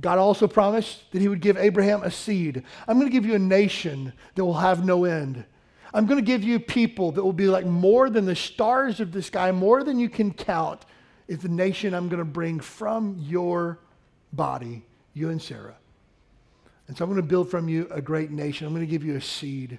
[0.00, 2.62] God also promised that he would give Abraham a seed.
[2.88, 5.44] I'm going to give you a nation that will have no end.
[5.94, 9.12] I'm going to give you people that will be like more than the stars of
[9.12, 10.84] the sky, more than you can count,
[11.28, 13.78] is the nation I'm going to bring from your
[14.32, 15.76] body, you and Sarah.
[16.88, 18.66] And so I'm going to build from you a great nation.
[18.66, 19.78] I'm going to give you a seed.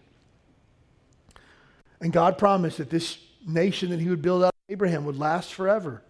[2.00, 6.02] And God promised that this nation that he would build of Abraham would last forever.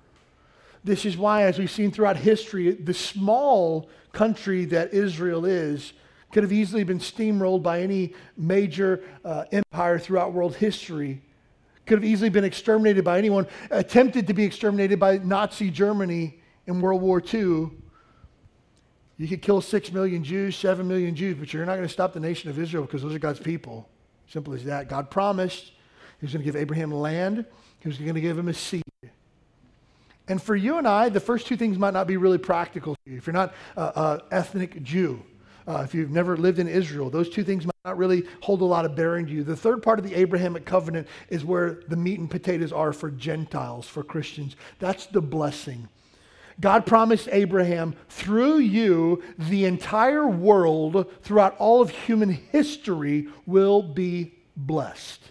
[0.83, 5.93] This is why, as we've seen throughout history, the small country that Israel is
[6.33, 11.21] could have easily been steamrolled by any major uh, empire throughout world history.
[11.85, 16.81] Could have easily been exterminated by anyone, attempted to be exterminated by Nazi Germany in
[16.81, 17.69] World War II.
[19.17, 22.13] You could kill six million Jews, seven million Jews, but you're not going to stop
[22.13, 23.87] the nation of Israel because those are God's people.
[24.27, 24.89] Simple as that.
[24.89, 25.65] God promised
[26.19, 27.45] He was going to give Abraham land,
[27.79, 28.81] He was going to give him a seed.
[30.27, 33.17] And for you and I, the first two things might not be really practical you.
[33.17, 35.21] If you're not an ethnic Jew,
[35.67, 38.65] uh, if you've never lived in Israel, those two things might not really hold a
[38.65, 39.43] lot of bearing to you.
[39.43, 43.11] The third part of the Abrahamic covenant is where the meat and potatoes are for
[43.11, 44.55] Gentiles, for Christians.
[44.79, 45.89] That's the blessing.
[46.59, 54.35] God promised Abraham, through you, the entire world, throughout all of human history, will be
[54.55, 55.21] blessed.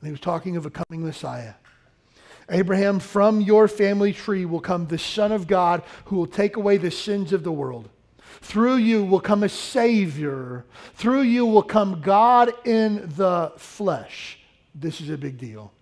[0.00, 1.54] And he was talking of a coming Messiah.
[2.48, 6.76] Abraham, from your family tree will come the Son of God who will take away
[6.78, 7.88] the sins of the world.
[8.40, 10.64] Through you will come a Savior.
[10.94, 14.38] Through you will come God in the flesh.
[14.74, 15.72] This is a big deal.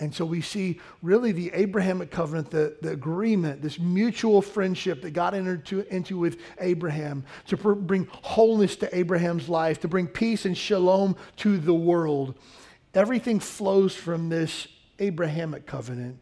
[0.00, 5.10] And so we see really the Abrahamic covenant, the, the agreement, this mutual friendship that
[5.10, 10.06] God entered to, into with Abraham to pr- bring wholeness to Abraham's life, to bring
[10.06, 12.34] peace and shalom to the world.
[12.94, 14.68] Everything flows from this
[15.00, 16.18] Abrahamic covenant.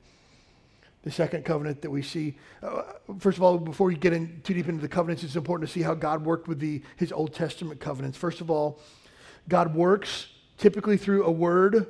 [1.07, 2.83] The second covenant that we see, uh,
[3.21, 5.73] first of all, before we get in too deep into the covenants, it's important to
[5.73, 8.19] see how God worked with the, his Old Testament covenants.
[8.19, 8.81] First of all,
[9.49, 10.27] God works
[10.59, 11.87] typically through a word,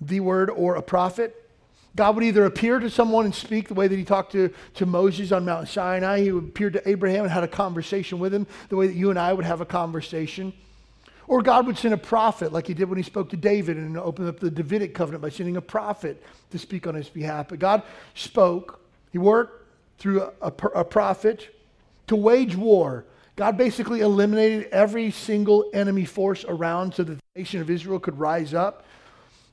[0.00, 1.50] the word, or a prophet.
[1.94, 4.86] God would either appear to someone and speak the way that he talked to, to
[4.86, 6.22] Moses on Mount Sinai.
[6.22, 9.10] He would appear to Abraham and had a conversation with him the way that you
[9.10, 10.54] and I would have a conversation.
[11.30, 13.96] Or God would send a prophet like he did when he spoke to David and
[13.96, 17.50] opened up the Davidic covenant by sending a prophet to speak on his behalf.
[17.50, 18.80] But God spoke,
[19.12, 19.64] he worked
[20.00, 21.54] through a, a, a prophet
[22.08, 23.04] to wage war.
[23.36, 28.18] God basically eliminated every single enemy force around so that the nation of Israel could
[28.18, 28.84] rise up.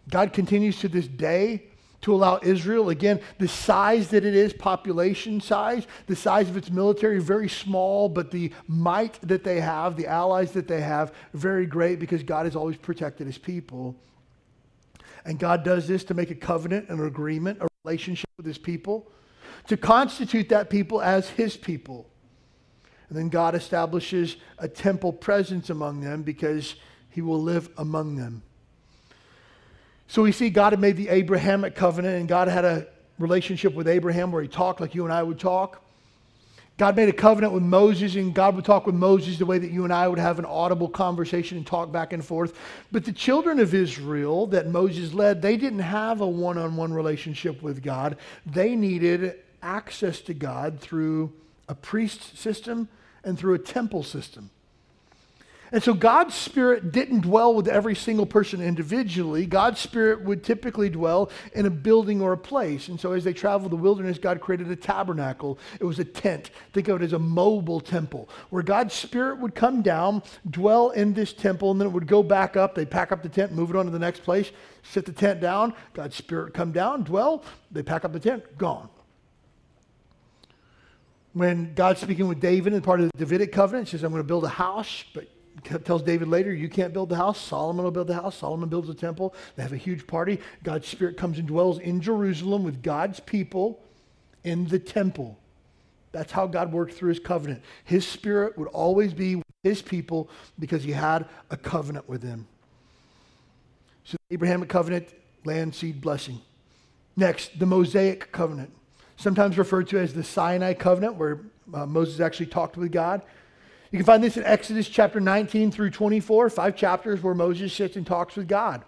[0.09, 1.65] God continues to this day
[2.07, 6.71] to allow Israel, again, the size that it is, population size, the size of its
[6.71, 11.65] military, very small, but the might that they have, the allies that they have, very
[11.65, 13.93] great because God has always protected his people.
[15.25, 19.11] And God does this to make a covenant, an agreement, a relationship with his people,
[19.67, 22.09] to constitute that people as his people.
[23.09, 26.75] And then God establishes a temple presence among them because
[27.09, 28.43] he will live among them.
[30.07, 32.87] So we see God had made the Abrahamic covenant, and God had a
[33.19, 35.81] relationship with Abraham where he talked like you and I would talk.
[36.77, 39.71] God made a covenant with Moses, and God would talk with Moses the way that
[39.71, 42.57] you and I would have an audible conversation and talk back and forth.
[42.91, 46.93] But the children of Israel that Moses led, they didn't have a one on one
[46.93, 48.15] relationship with God.
[48.45, 51.33] They needed access to God through
[51.67, 52.87] a priest system
[53.23, 54.51] and through a temple system.
[55.71, 59.45] And so God's Spirit didn't dwell with every single person individually.
[59.45, 62.87] God's Spirit would typically dwell in a building or a place.
[62.87, 65.59] And so as they traveled the wilderness, God created a tabernacle.
[65.79, 66.51] It was a tent.
[66.71, 71.13] Think of it as a mobile temple where God's Spirit would come down, dwell in
[71.13, 72.73] this temple, and then it would go back up.
[72.75, 74.51] They'd pack up the tent, move it on to the next place,
[74.83, 75.73] sit the tent down.
[75.93, 77.43] God's Spirit come down, dwell.
[77.71, 78.89] They pack up the tent, gone
[81.33, 84.27] when God's speaking with David and part of the Davidic covenant, says, I'm going to
[84.27, 85.27] build a house, but
[85.63, 87.39] tells David later, You can't build the house.
[87.39, 88.37] Solomon will build the house.
[88.37, 89.33] Solomon builds the temple.
[89.55, 90.39] They have a huge party.
[90.63, 93.81] God's Spirit comes and dwells in Jerusalem with God's people
[94.43, 95.37] in the temple.
[96.11, 97.61] That's how God worked through his covenant.
[97.83, 102.47] His spirit would always be with his people because he had a covenant with them.
[104.03, 105.09] So, the Abrahamic covenant,
[105.43, 106.39] land, seed, blessing.
[107.15, 108.71] Next, the Mosaic covenant,
[109.17, 111.41] sometimes referred to as the Sinai covenant, where
[111.73, 113.21] uh, Moses actually talked with God.
[113.91, 117.95] You can find this in Exodus chapter 19 through 24, five chapters where Moses sits
[117.95, 118.83] and talks with God.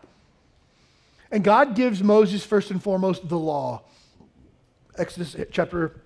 [1.31, 3.83] And God gives Moses, first and foremost, the law.
[4.97, 6.01] Exodus chapter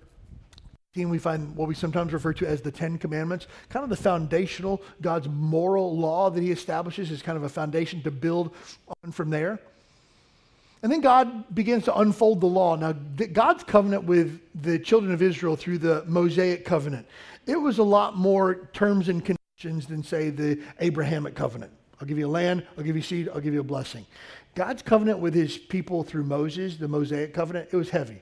[0.94, 3.96] 18, we find what we sometimes refer to as the Ten Commandments, kind of the
[3.96, 8.54] foundational, God's moral law that he establishes is kind of a foundation to build
[9.02, 9.58] on from there.
[10.84, 12.76] And then God begins to unfold the law.
[12.76, 17.06] Now, God's covenant with the children of Israel through the Mosaic covenant,
[17.46, 21.72] it was a lot more terms and conditions than, say, the Abrahamic covenant.
[22.00, 24.06] I'll give you land, I'll give you seed, I'll give you a blessing.
[24.54, 28.20] God's covenant with his people through Moses, the Mosaic covenant, it was heavy.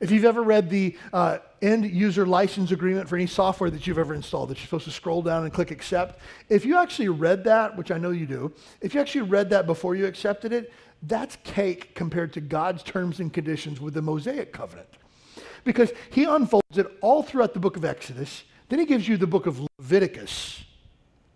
[0.00, 3.98] If you've ever read the uh, end user license agreement for any software that you've
[3.98, 6.18] ever installed, that you're supposed to scroll down and click accept,
[6.48, 9.64] if you actually read that, which I know you do, if you actually read that
[9.64, 14.52] before you accepted it, that's cake compared to God's terms and conditions with the Mosaic
[14.52, 14.88] covenant.
[15.64, 18.44] Because he unfolds it all throughout the book of Exodus.
[18.68, 20.64] Then he gives you the book of Leviticus,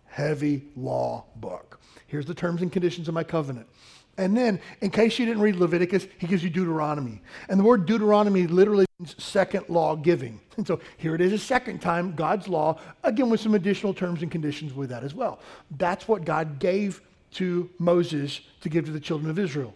[0.05, 1.79] heavy law book.
[2.07, 3.67] Here's the terms and conditions of my covenant.
[4.17, 7.21] And then, in case you didn't read Leviticus, he gives you Deuteronomy.
[7.49, 10.39] And the word Deuteronomy literally means second law giving.
[10.57, 14.23] And so here it is a second time, God's law, again with some additional terms
[14.23, 15.39] and conditions with that as well.
[15.77, 17.01] That's what God gave
[17.33, 19.75] to Moses to give to the children of Israel.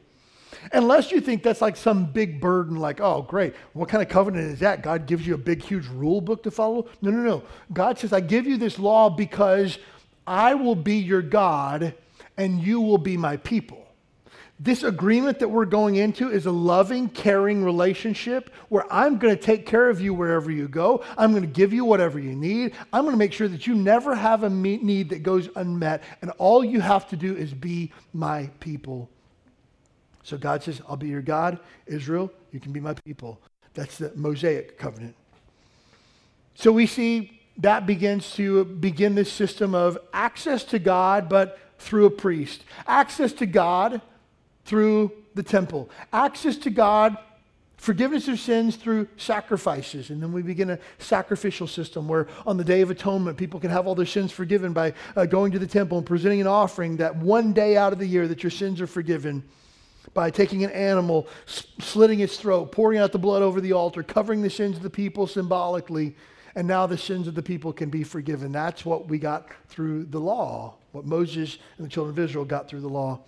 [0.74, 4.52] Unless you think that's like some big burden, like, oh, great, what kind of covenant
[4.52, 4.84] is that?
[4.84, 6.88] God gives you a big, huge rule book to follow?
[7.02, 7.44] No, no, no.
[7.74, 9.78] God says, I give you this law because
[10.28, 11.94] I will be your God
[12.38, 13.82] and you will be my people.
[14.60, 19.42] This agreement that we're going into is a loving, caring relationship where I'm going to
[19.42, 21.04] take care of you wherever you go.
[21.18, 22.74] I'm going to give you whatever you need.
[22.94, 26.04] I'm going to make sure that you never have a need that goes unmet.
[26.22, 29.10] And all you have to do is be my people.
[30.24, 31.60] So God says, I'll be your God.
[31.88, 33.40] Israel, you can be my people.
[33.74, 35.16] That's the Mosaic covenant.
[36.56, 42.06] So we see that begins to begin this system of access to God, but through
[42.06, 42.64] a priest.
[42.88, 44.02] Access to God
[44.66, 47.18] through the temple, access to God,
[47.78, 50.12] forgiveness of sins through sacrifices.
[50.12, 53.72] And then we begin a sacrificial system where on the Day of Atonement, people can
[53.72, 56.98] have all their sins forgiven by uh, going to the temple and presenting an offering
[56.98, 59.44] that one day out of the year that your sins are forgiven
[60.14, 64.42] by taking an animal, slitting its throat, pouring out the blood over the altar, covering
[64.42, 66.16] the sins of the people symbolically,
[66.56, 68.52] and now the sins of the people can be forgiven.
[68.52, 72.68] That's what we got through the law, what Moses and the children of Israel got
[72.68, 73.22] through the law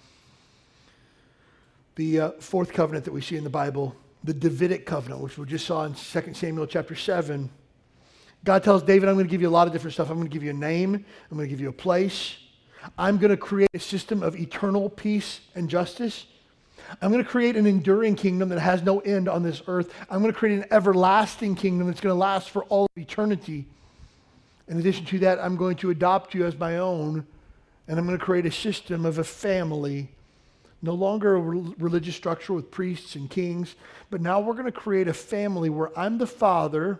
[1.95, 5.45] the uh, fourth covenant that we see in the Bible, the Davidic covenant, which we
[5.45, 7.49] just saw in 2 Samuel chapter 7.
[8.43, 10.09] God tells David, I'm going to give you a lot of different stuff.
[10.09, 12.37] I'm going to give you a name, I'm going to give you a place.
[12.97, 16.25] I'm going to create a system of eternal peace and justice.
[17.01, 19.93] I'm going to create an enduring kingdom that has no end on this earth.
[20.09, 23.65] I'm going to create an everlasting kingdom that's going to last for all eternity.
[24.67, 27.25] In addition to that, I'm going to adopt you as my own,
[27.87, 30.09] and I'm going to create a system of a family
[30.83, 33.75] no longer a religious structure with priests and kings,
[34.09, 36.99] but now we're going to create a family where I'm the father,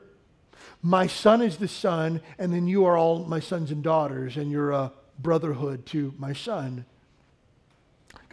[0.81, 4.49] my son is the son, and then you are all my sons and daughters, and
[4.49, 6.86] you're a brotherhood to my son.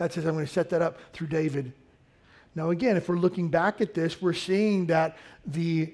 [0.00, 1.74] God says, I'm going to set that up through David.
[2.54, 5.92] Now, again, if we're looking back at this, we're seeing that the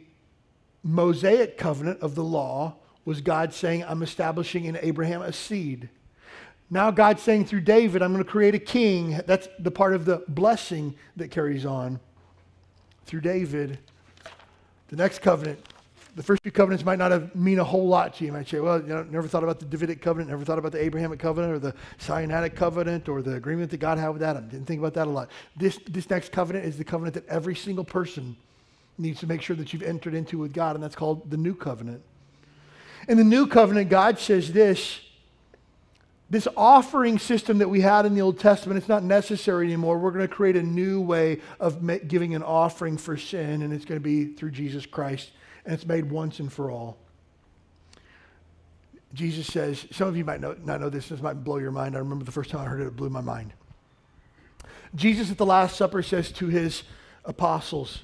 [0.85, 5.89] Mosaic covenant of the law was God saying, I'm establishing in Abraham a seed.
[6.71, 9.21] Now God's saying through David, I'm going to create a king.
[9.27, 11.99] That's the part of the blessing that carries on
[13.07, 13.81] through David.
[14.87, 15.59] The next covenant,
[16.17, 18.29] the first two covenants might not have mean a whole lot to you.
[18.29, 20.73] You might say, well, you know, never thought about the Davidic covenant, never thought about
[20.73, 24.49] the Abrahamic covenant or the Sinaitic covenant or the agreement that God had with Adam.
[24.49, 25.31] Didn't think about that a lot.
[25.57, 28.35] This, this next covenant is the covenant that every single person
[28.97, 31.55] needs to make sure that you've entered into with God, and that's called the new
[31.55, 32.03] covenant.
[33.09, 35.01] In the new covenant, God says this
[36.29, 39.97] this offering system that we had in the Old Testament, it's not necessary anymore.
[39.97, 43.85] We're going to create a new way of giving an offering for sin, and it's
[43.85, 45.31] going to be through Jesus Christ,
[45.67, 46.97] and it's made once and for all.
[49.13, 51.97] Jesus says, some of you might know, not know this, this might blow your mind.
[51.97, 53.53] I remember the first time I heard it, it blew my mind.
[54.95, 56.85] Jesus at the Last Supper says to his
[57.25, 58.03] apostles,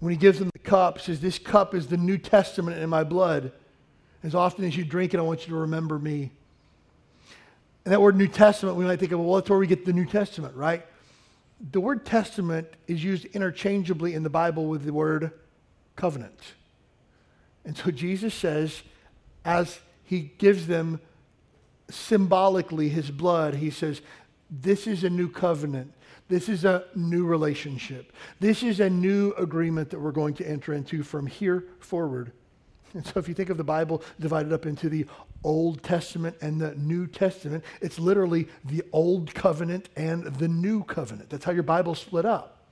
[0.00, 3.04] when he gives them the cup, says, This cup is the New Testament in my
[3.04, 3.52] blood.
[4.22, 6.30] As often as you drink it, I want you to remember me.
[7.84, 9.92] And that word New Testament, we might think of, well, that's where we get the
[9.92, 10.84] New Testament, right?
[11.72, 15.32] The word testament is used interchangeably in the Bible with the word
[15.96, 16.54] covenant.
[17.68, 18.82] And so Jesus says,
[19.44, 21.00] as he gives them
[21.90, 24.00] symbolically his blood, he says,
[24.50, 25.92] This is a new covenant.
[26.28, 28.14] This is a new relationship.
[28.40, 32.32] This is a new agreement that we're going to enter into from here forward.
[32.94, 35.04] And so, if you think of the Bible divided up into the
[35.44, 41.28] Old Testament and the New Testament, it's literally the Old Covenant and the New Covenant.
[41.28, 42.62] That's how your Bible split up.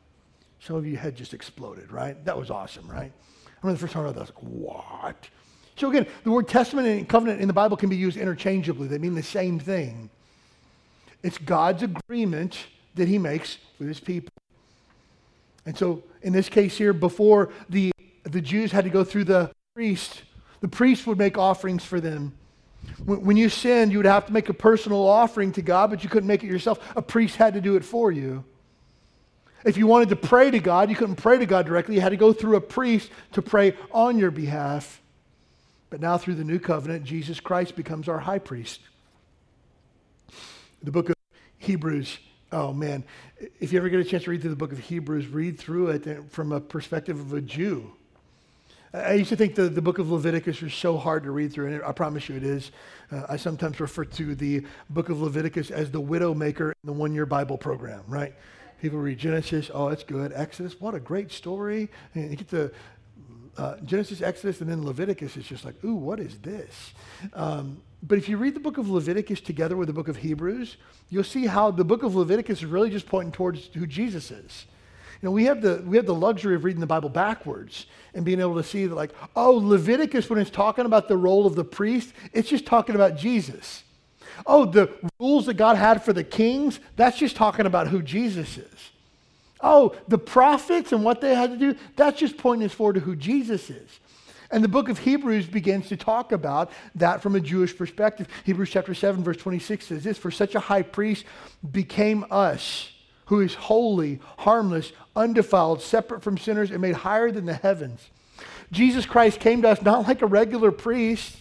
[0.59, 2.24] Some of you had just exploded, right?
[2.24, 3.12] That was awesome, right?
[3.57, 5.28] I remember the first time I read that, I was like, what?
[5.76, 8.88] So again, the word testament and covenant in the Bible can be used interchangeably.
[8.88, 10.11] They mean the same thing.
[11.22, 12.59] It's God's agreement
[12.94, 14.30] that he makes with his people.
[15.66, 17.90] And so in this case here, before the,
[18.22, 20.22] the Jews had to go through the priest,
[20.61, 22.32] the priest would make offerings for them.
[23.04, 26.04] When, when you sinned, you would have to make a personal offering to God, but
[26.04, 26.78] you couldn't make it yourself.
[26.96, 28.44] A priest had to do it for you.
[29.66, 31.96] If you wanted to pray to God, you couldn't pray to God directly.
[31.96, 35.02] You had to go through a priest to pray on your behalf.
[35.90, 38.80] But now, through the new covenant, Jesus Christ becomes our high priest.
[40.84, 41.16] The book of
[41.58, 42.16] Hebrews,
[42.52, 43.02] oh man,
[43.58, 45.88] if you ever get a chance to read through the book of Hebrews, read through
[45.88, 47.90] it from a perspective of a Jew.
[48.94, 51.66] I used to think the, the book of Leviticus was so hard to read through,
[51.66, 52.70] and I promise you it is.
[53.10, 56.92] Uh, I sometimes refer to the book of Leviticus as the widow maker in the
[56.92, 58.32] one year Bible program, right?
[58.81, 60.33] People read Genesis, oh, it's good.
[60.35, 61.89] Exodus, what a great story.
[62.14, 62.70] And you get to
[63.57, 66.93] uh, Genesis, Exodus, and then Leviticus is just like, ooh, what is this?
[67.33, 70.77] Um, but if you read the book of Leviticus together with the book of Hebrews,
[71.09, 74.66] you'll see how the book of Leviticus is really just pointing towards who Jesus is.
[75.22, 78.22] You know, we have the we have the luxury of reading the Bible backwards and
[78.22, 81.55] being able to see that, like, oh, Leviticus, when it's talking about the role of
[81.55, 83.83] the priest, it's just talking about Jesus.
[84.45, 88.59] Oh, the rules that God had for the kings, that's just talking about who Jesus
[88.59, 88.91] is.
[89.61, 93.01] Oh, the prophets and what they had to do, that's just pointing us forward to
[93.01, 94.01] who Jesus is.
[94.51, 98.28] And the book of Hebrews begins to talk about that from a Jewish perspective.
[98.45, 101.24] Hebrews chapter 7, verse 26 says this For such a high priest
[101.72, 102.93] became us,
[103.26, 108.11] who is holy, harmless, undefiled, separate from sinners, and made higher than the heavens.
[108.70, 111.37] Jesus Christ came to us not like a regular priest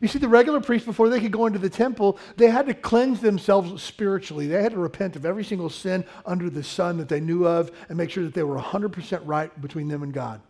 [0.00, 2.74] you see, the regular priests, before they could go into the temple, they had to
[2.74, 4.46] cleanse themselves spiritually.
[4.46, 7.70] They had to repent of every single sin under the sun that they knew of
[7.88, 10.40] and make sure that they were 100% right between them and God.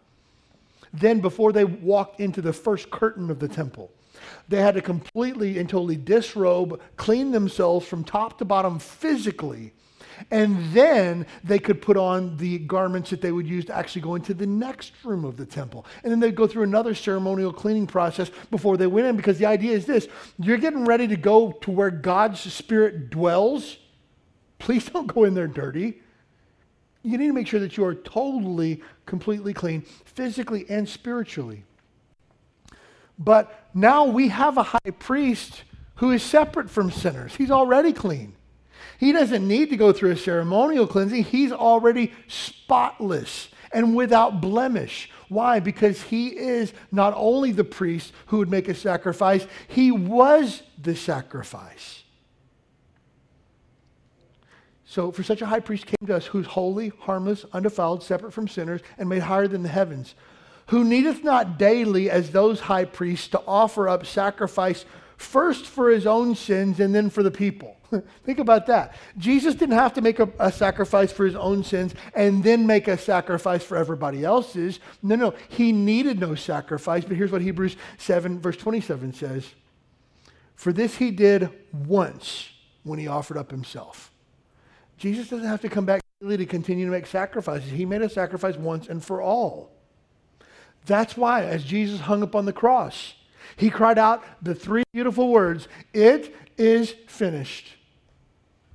[0.92, 3.90] Then, before they walked into the first curtain of the temple,
[4.48, 9.72] they had to completely and totally disrobe, clean themselves from top to bottom physically
[10.30, 14.14] and then they could put on the garments that they would use to actually go
[14.14, 15.86] into the next room of the temple.
[16.02, 19.46] And then they'd go through another ceremonial cleaning process before they went in because the
[19.46, 20.08] idea is this
[20.38, 23.78] you're getting ready to go to where God's Spirit dwells.
[24.58, 26.00] Please don't go in there dirty.
[27.02, 31.64] You need to make sure that you are totally, completely clean, physically and spiritually.
[33.18, 35.64] But now we have a high priest
[35.96, 37.34] who is separate from sinners.
[37.36, 38.34] He's already clean.
[38.98, 41.24] He doesn't need to go through a ceremonial cleansing.
[41.24, 45.10] He's already spotless and without blemish.
[45.28, 45.60] Why?
[45.60, 50.96] Because he is not only the priest who would make a sacrifice, he was the
[50.96, 52.02] sacrifice.
[54.84, 58.48] So, for such a high priest came to us who's holy, harmless, undefiled, separate from
[58.48, 60.16] sinners, and made higher than the heavens,
[60.66, 64.84] who needeth not daily, as those high priests, to offer up sacrifice
[65.16, 67.76] first for his own sins and then for the people.
[68.24, 68.94] Think about that.
[69.18, 72.88] Jesus didn't have to make a, a, sacrifice for his own sins and then make
[72.88, 74.80] a sacrifice for everybody else's.
[75.02, 77.04] No, no, he needed no sacrifice.
[77.04, 79.54] But here's what Hebrews 7, verse 27 says
[80.54, 82.50] For this he did once
[82.82, 84.10] when he offered up himself.
[84.96, 87.70] Jesus doesn't have to come back to continue to make sacrifices.
[87.70, 89.72] He made a sacrifice once and for all.
[90.84, 93.14] That's why, as Jesus hung up on the cross,
[93.56, 97.76] he cried out the three beautiful words, It is finished.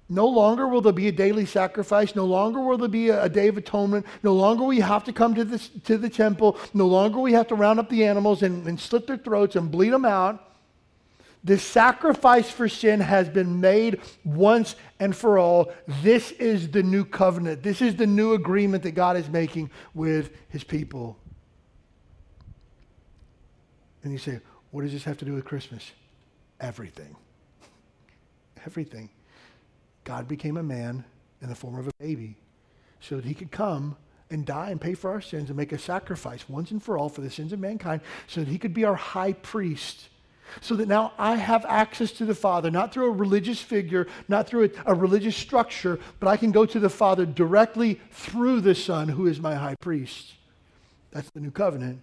[0.07, 2.15] No longer will there be a daily sacrifice.
[2.15, 4.05] No longer will there be a, a, day of atonement.
[4.21, 6.59] No longer will you have to come to, this, to the temple.
[6.73, 9.55] No longer will you have to round up the animals and, and slit their throats
[9.55, 10.41] and bleed them out.
[11.43, 15.71] The sacrifice for sin has been made once and for all.
[16.01, 17.63] This is the new covenant.
[17.63, 21.17] This is the new agreement that God is making with his people.
[24.03, 24.39] And you say,
[24.69, 25.91] what does this have to do with Christmas?
[26.59, 27.15] Everything.
[28.65, 29.09] Everything.
[30.05, 31.03] God became a man
[31.41, 32.37] in the form of a baby
[33.01, 33.97] so that he could come
[34.29, 37.09] and die and pay for our sins and make a sacrifice once and for all
[37.09, 40.09] for the sins of mankind so that he could be our high priest.
[40.61, 44.47] So that now I have access to the Father, not through a religious figure, not
[44.47, 48.75] through a, a religious structure, but I can go to the Father directly through the
[48.75, 50.33] Son, who is my high priest.
[51.11, 51.99] That's the new covenant.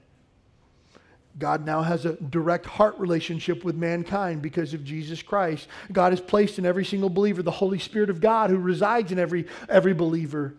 [1.39, 5.67] God now has a direct heart relationship with mankind because of Jesus Christ.
[5.91, 9.19] God has placed in every single believer the Holy Spirit of God who resides in
[9.19, 10.55] every, every believer.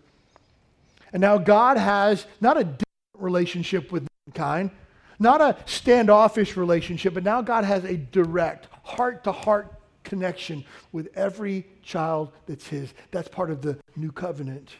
[1.11, 4.71] And now God has not a different relationship with mankind,
[5.19, 11.07] not a standoffish relationship, but now God has a direct, heart to heart connection with
[11.15, 12.93] every child that's His.
[13.11, 14.71] That's part of the new covenant.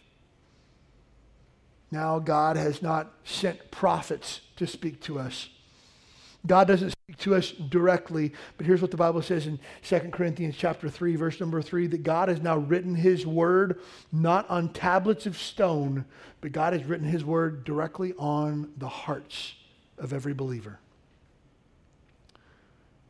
[1.91, 5.50] Now God has not sent prophets to speak to us.
[6.46, 10.56] God doesn't speak to us directly, but here's what the Bible says in 2 Corinthians
[10.58, 13.80] chapter 3, verse number 3, that God has now written his word
[14.12, 16.06] not on tablets of stone,
[16.41, 19.56] but God has written his word directly on the hearts
[19.98, 20.80] of every believer.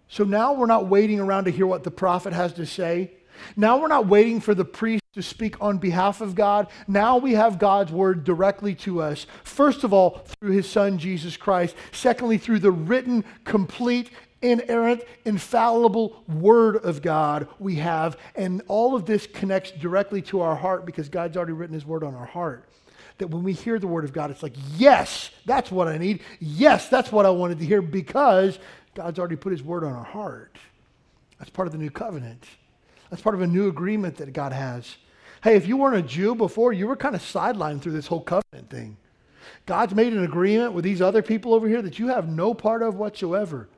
[0.07, 3.13] So now we're not waiting around to hear what the prophet has to say.
[3.55, 6.67] Now we're not waiting for the priest to speak on behalf of God.
[6.87, 9.25] Now we have God's word directly to us.
[9.43, 11.75] First of all, through his son, Jesus Christ.
[11.91, 14.09] Secondly, through the written, complete,
[14.41, 18.17] inerrant, infallible word of God we have.
[18.35, 22.03] And all of this connects directly to our heart because God's already written his word
[22.03, 22.67] on our heart.
[23.19, 26.21] That when we hear the word of God, it's like, yes, that's what I need.
[26.39, 28.57] Yes, that's what I wanted to hear because
[28.95, 30.57] God's already put his word on our heart.
[31.37, 32.45] That's part of the new covenant.
[33.13, 34.97] That's part of a new agreement that God has.
[35.43, 38.21] Hey, if you weren't a Jew before, you were kind of sidelined through this whole
[38.21, 38.97] covenant thing.
[39.67, 42.81] God's made an agreement with these other people over here that you have no part
[42.81, 43.69] of whatsoever.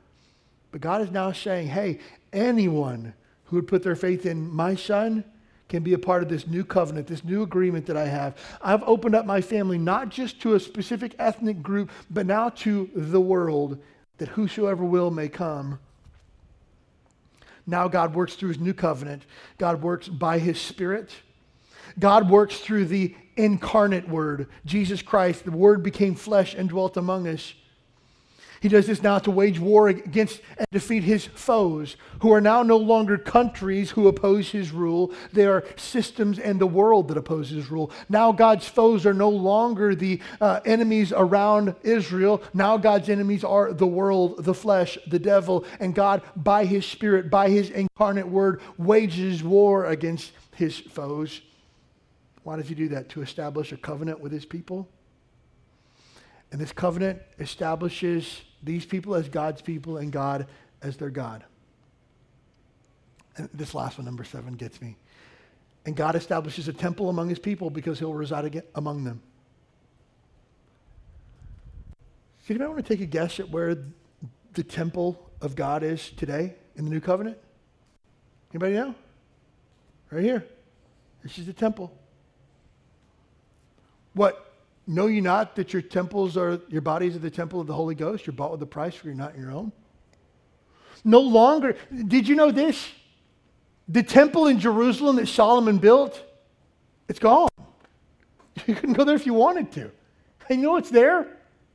[0.72, 1.98] But God is now saying, hey,
[2.32, 3.12] anyone
[3.44, 5.22] who would put their faith in my son
[5.68, 8.38] can be a part of this new covenant, this new agreement that I have.
[8.62, 12.88] I've opened up my family not just to a specific ethnic group, but now to
[12.94, 13.82] the world,
[14.16, 15.78] that whosoever will may come.
[17.66, 19.24] Now God works through his new covenant.
[19.58, 21.10] God works by his spirit.
[21.98, 25.44] God works through the incarnate word, Jesus Christ.
[25.44, 27.54] The word became flesh and dwelt among us.
[28.66, 32.64] He does this now to wage war against and defeat his foes, who are now
[32.64, 35.12] no longer countries who oppose his rule.
[35.32, 37.92] They are systems and the world that oppose his rule.
[38.08, 42.42] Now God's foes are no longer the uh, enemies around Israel.
[42.54, 45.64] Now God's enemies are the world, the flesh, the devil.
[45.78, 51.40] And God, by his spirit, by his incarnate word, wages war against his foes.
[52.42, 53.10] Why does he do that?
[53.10, 54.88] To establish a covenant with his people?
[56.50, 60.46] And this covenant establishes these people as God's people and God
[60.82, 61.44] as their God.
[63.36, 64.96] And this last one, number seven, gets me.
[65.84, 69.20] And God establishes a temple among his people because he'll reside among them.
[72.40, 73.76] Does anybody want to take a guess at where
[74.54, 77.38] the temple of God is today in the new covenant?
[78.52, 78.94] Anybody know?
[80.10, 80.46] Right here.
[81.22, 81.92] This is the temple.
[84.14, 84.45] What
[84.86, 87.94] Know you not that your temples are, your bodies are the temple of the Holy
[87.94, 88.26] Ghost?
[88.26, 89.72] You're bought with a price, for you're not your own.
[91.04, 91.76] No longer,
[92.06, 92.88] did you know this?
[93.88, 96.22] The temple in Jerusalem that Solomon built,
[97.08, 97.48] it's gone.
[98.66, 99.90] You couldn't go there if you wanted to.
[100.48, 101.26] You know what's there?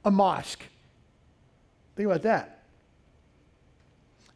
[0.03, 0.64] A mosque.
[1.95, 2.64] Think about that.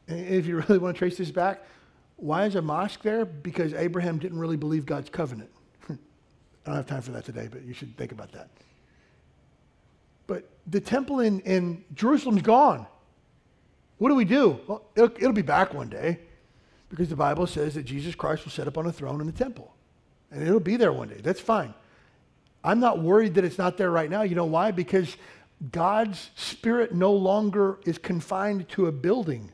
[0.07, 1.65] If you really want to trace this back,
[2.17, 3.26] why is a mosque there?
[3.26, 5.49] Because Abraham didn't really believe God's covenant.
[6.66, 8.49] I don't have time for that today, but you should think about that.
[10.28, 12.88] But the temple in, in Jerusalem's gone.
[13.97, 14.59] What do we do?
[14.68, 16.20] Well, it'll, it'll be back one day
[16.89, 19.34] because the Bible says that Jesus Christ will set up on a throne in the
[19.34, 19.74] temple.
[20.32, 21.20] And it'll be there one day.
[21.22, 21.74] That's fine.
[22.63, 24.24] I'm not worried that it's not there right now.
[24.24, 24.72] You know why?
[24.72, 25.16] Because
[25.72, 29.51] God's Spirit no longer is confined to a building.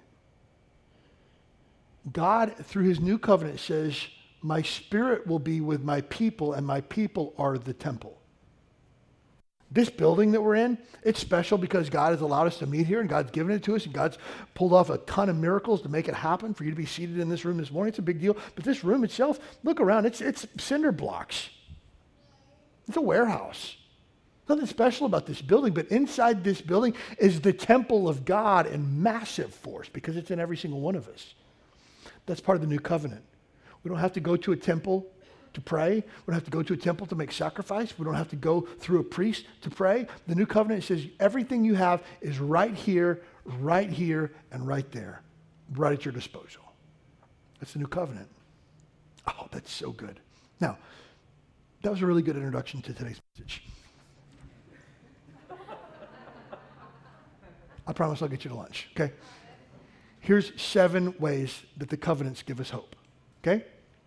[2.12, 4.07] God, through his new covenant, says,
[4.42, 8.18] My Spirit will be with my people, and my people are the temple.
[9.74, 13.00] This building that we're in, it's special because God has allowed us to meet here
[13.00, 14.18] and God's given it to us and God's
[14.54, 17.20] pulled off a ton of miracles to make it happen for you to be seated
[17.20, 17.88] in this room this morning.
[17.88, 18.36] It's a big deal.
[18.56, 21.50] But this room itself, look around, it's, it's cinder blocks.
[22.89, 23.78] It's a warehouse.
[24.50, 29.02] Nothing special about this building, but inside this building is the temple of God in
[29.02, 31.34] massive force because it's in every single one of us.
[32.26, 33.24] That's part of the new covenant.
[33.84, 35.08] We don't have to go to a temple
[35.54, 35.96] to pray.
[35.96, 37.98] We don't have to go to a temple to make sacrifice.
[37.98, 40.08] We don't have to go through a priest to pray.
[40.28, 45.22] The new covenant says everything you have is right here, right here, and right there,
[45.76, 46.62] right at your disposal.
[47.60, 48.30] That's the new covenant.
[49.28, 50.20] Oh, that's so good.
[50.60, 50.78] Now,
[51.82, 53.64] that was a really good introduction to today's message.
[57.88, 59.12] I promise I'll get you to lunch, okay?
[60.20, 62.96] Here's seven ways that the covenants give us hope,
[63.44, 63.66] okay?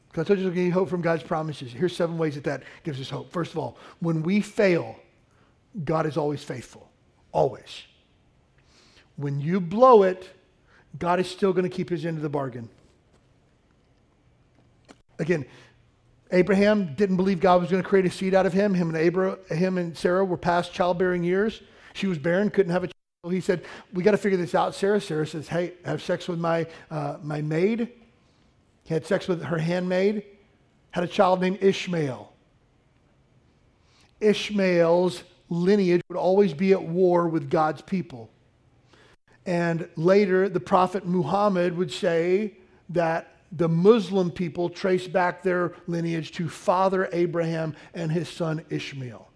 [0.08, 1.72] Because I told you to get hope from God's promises.
[1.72, 3.32] Here's seven ways that that gives us hope.
[3.32, 4.96] First of all, when we fail,
[5.84, 6.88] God is always faithful.
[7.32, 7.82] Always.
[9.16, 10.28] when you blow it,
[10.98, 12.68] God is still going to keep his end of the bargain.
[15.18, 15.44] Again,
[16.32, 18.74] Abraham didn't believe God was going to create a seed out of him.
[18.74, 21.62] Him and Abraham, him and Sarah were past childbearing years.
[21.92, 23.32] She was barren, couldn't have a child.
[23.32, 26.38] He said, "We got to figure this out." Sarah, Sarah says, "Hey, have sex with
[26.38, 27.92] my uh, my maid."
[28.84, 30.24] He had sex with her handmaid.
[30.90, 32.32] Had a child named Ishmael.
[34.20, 38.30] Ishmael's lineage would always be at war with God's people.
[39.46, 42.54] And later, the prophet Muhammad would say
[42.90, 49.28] that the Muslim people trace back their lineage to Father Abraham and his son Ishmael.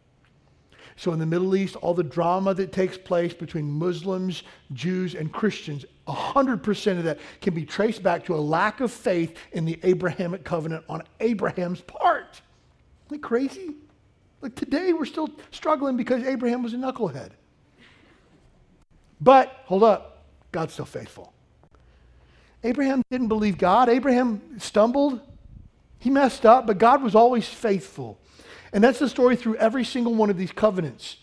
[0.96, 4.42] So in the Middle East, all the drama that takes place between Muslims,
[4.72, 9.36] Jews, and Christians, 100% of that can be traced back to a lack of faith
[9.52, 12.40] in the Abrahamic covenant on Abraham's part.
[13.06, 13.74] Isn't that crazy?
[14.40, 17.30] Like today, we're still struggling because Abraham was a knucklehead.
[19.20, 21.32] But hold up, God's still faithful.
[22.64, 23.88] Abraham didn't believe God.
[23.88, 25.20] Abraham stumbled.
[25.98, 28.18] He messed up, but God was always faithful.
[28.72, 31.16] And that's the story through every single one of these covenants.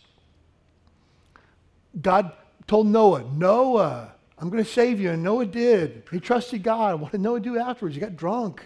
[2.01, 2.33] God
[2.67, 4.14] told Noah, Noah,
[4.45, 5.09] I'm going to save you.
[5.09, 6.03] And Noah did.
[6.11, 7.01] He trusted God.
[7.01, 7.95] What did Noah do afterwards?
[7.95, 8.63] He got drunk.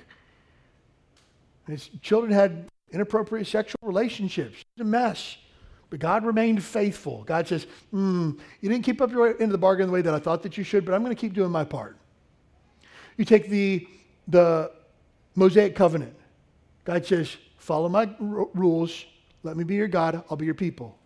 [1.65, 4.57] And his children had inappropriate sexual relationships.
[4.57, 5.37] It's a mess.
[5.89, 7.23] But God remained faithful.
[7.23, 10.13] God says, mm, You didn't keep up your end of the bargain the way that
[10.13, 11.95] I thought that you should, but I'm going to keep doing my part.
[13.15, 13.87] You take the,
[14.27, 14.73] the
[15.35, 16.13] Mosaic covenant.
[16.83, 19.05] God says, Follow my r- rules.
[19.43, 20.25] Let me be your God.
[20.29, 20.97] I'll be your people.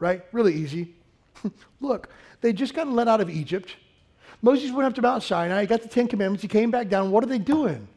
[0.00, 0.24] Right?
[0.32, 0.96] Really easy.
[1.80, 2.08] Look,
[2.40, 3.76] they just got let out of Egypt.
[4.42, 5.64] Moses went up to Mount Sinai.
[5.66, 6.42] Got the Ten Commandments.
[6.42, 7.10] He came back down.
[7.10, 7.88] What are they doing?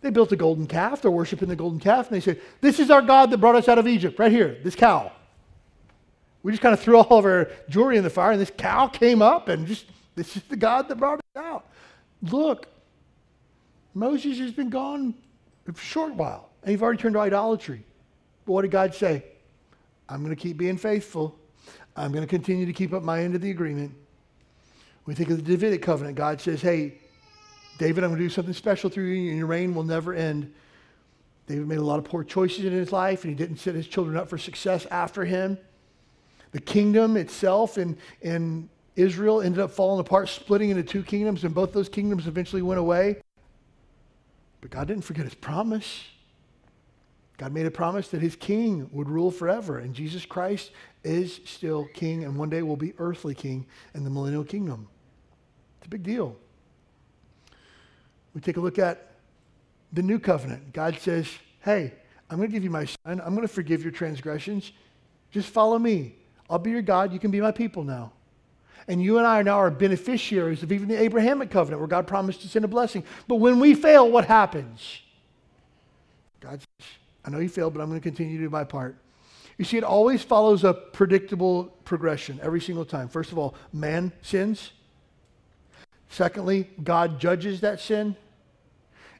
[0.00, 1.00] They built a golden calf.
[1.00, 2.08] They're worshiping the golden calf.
[2.08, 4.58] And they said, This is our God that brought us out of Egypt, right here,
[4.62, 5.10] this cow.
[6.42, 8.86] We just kind of threw all of our jewelry in the fire, and this cow
[8.86, 11.66] came up, and just, this is the God that brought us out.
[12.22, 12.68] Look,
[13.94, 15.14] Moses has been gone
[15.66, 17.82] a short while, and you've already turned to idolatry.
[18.44, 19.24] But what did God say?
[20.08, 21.38] I'm going to keep being faithful.
[21.96, 23.94] I'm going to continue to keep up my end of the agreement.
[25.06, 26.16] We think of the Davidic covenant.
[26.16, 26.98] God says, Hey,
[27.78, 30.52] David, I'm going to do something special through you, and your reign will never end.
[31.46, 33.86] David made a lot of poor choices in his life, and he didn't set his
[33.86, 35.58] children up for success after him.
[36.52, 41.54] The kingdom itself in, in Israel ended up falling apart, splitting into two kingdoms, and
[41.54, 43.16] both those kingdoms eventually went away.
[44.60, 46.04] But God didn't forget his promise.
[47.36, 50.70] God made a promise that his king would rule forever, and Jesus Christ
[51.02, 54.88] is still king, and one day will be earthly king in the millennial kingdom.
[55.84, 56.34] It's a big deal.
[58.32, 59.10] We take a look at
[59.92, 60.72] the new covenant.
[60.72, 61.28] God says,
[61.60, 61.92] Hey,
[62.30, 63.20] I'm going to give you my son.
[63.20, 64.72] I'm going to forgive your transgressions.
[65.30, 66.14] Just follow me.
[66.48, 67.12] I'll be your God.
[67.12, 68.12] You can be my people now.
[68.88, 72.06] And you and I are now are beneficiaries of even the Abrahamic covenant where God
[72.06, 73.04] promised to send a blessing.
[73.28, 75.02] But when we fail, what happens?
[76.40, 76.88] God says,
[77.26, 78.96] I know you failed, but I'm going to continue to do my part.
[79.58, 83.06] You see, it always follows a predictable progression every single time.
[83.08, 84.72] First of all, man sins.
[86.14, 88.14] Secondly, God judges that sin.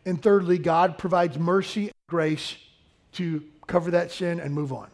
[0.07, 2.57] And thirdly, God provides mercy and grace
[3.15, 4.89] to cover that sin and move on.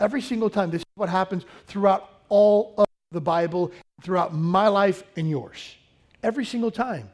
[0.00, 5.02] Every single time, this is what happens throughout all of the Bible, throughout my life
[5.14, 5.76] and yours.
[6.22, 7.10] Every single time.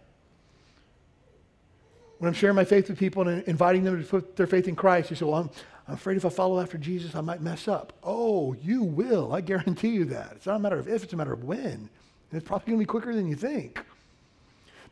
[2.18, 4.76] When I'm sharing my faith with people and inviting them to put their faith in
[4.76, 5.50] Christ, they say, Well, I'm,
[5.88, 7.94] I'm afraid if I follow after Jesus, I might mess up.
[8.04, 9.32] Oh, you will.
[9.32, 10.34] I guarantee you that.
[10.36, 11.90] It's not a matter of if, it's a matter of when.
[12.32, 13.80] It's probably going to be quicker than you think.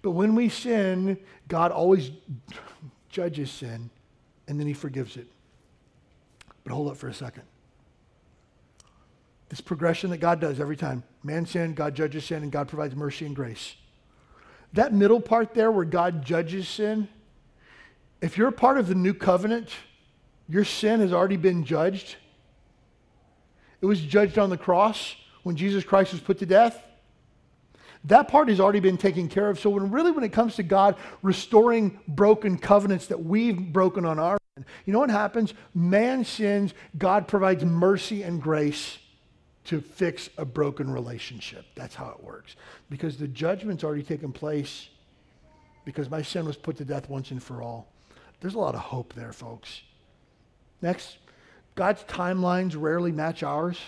[0.02, 1.18] But when we sin,
[1.48, 2.10] God always
[3.08, 3.90] judges sin
[4.48, 5.26] and then he forgives it.
[6.64, 7.42] But hold up for a second.
[9.48, 12.96] This progression that God does every time man sin, God judges sin, and God provides
[12.96, 13.76] mercy and grace.
[14.72, 17.08] That middle part there where God judges sin,
[18.20, 19.70] if you're a part of the new covenant,
[20.48, 22.16] your sin has already been judged.
[23.80, 26.82] It was judged on the cross when Jesus Christ was put to death.
[28.06, 29.58] That part has already been taken care of.
[29.58, 34.18] So when really when it comes to God restoring broken covenants that we've broken on
[34.18, 35.54] our end, you know what happens?
[35.74, 38.98] Man sins, God provides mercy and grace
[39.64, 41.66] to fix a broken relationship.
[41.74, 42.54] That's how it works.
[42.88, 44.88] Because the judgment's already taken place
[45.84, 47.88] because my sin was put to death once and for all.
[48.40, 49.82] There's a lot of hope there, folks.
[50.80, 51.16] Next,
[51.74, 53.78] God's timelines rarely match ours.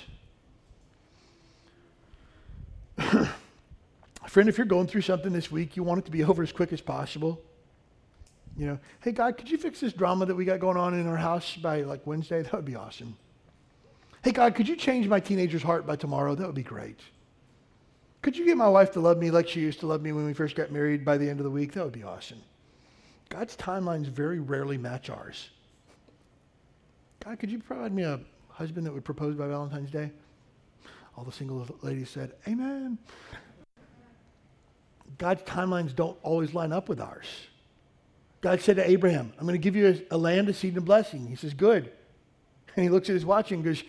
[4.28, 6.52] Friend, if you're going through something this week, you want it to be over as
[6.52, 7.40] quick as possible.
[8.56, 11.06] You know, hey, God, could you fix this drama that we got going on in
[11.06, 12.42] our house by like Wednesday?
[12.42, 13.16] That would be awesome.
[14.22, 16.34] Hey, God, could you change my teenager's heart by tomorrow?
[16.34, 16.98] That would be great.
[18.20, 20.26] Could you get my wife to love me like she used to love me when
[20.26, 21.72] we first got married by the end of the week?
[21.72, 22.42] That would be awesome.
[23.28, 25.50] God's timelines very rarely match ours.
[27.24, 30.10] God, could you provide me a husband that would propose by Valentine's Day?
[31.16, 32.98] All the single ladies said, Amen.
[35.18, 37.26] God's timelines don't always line up with ours.
[38.40, 40.78] God said to Abraham, I'm going to give you a, a land, a seed, and
[40.78, 41.26] a blessing.
[41.26, 41.92] He says, Good.
[42.76, 43.82] And he looks at his watch and goes,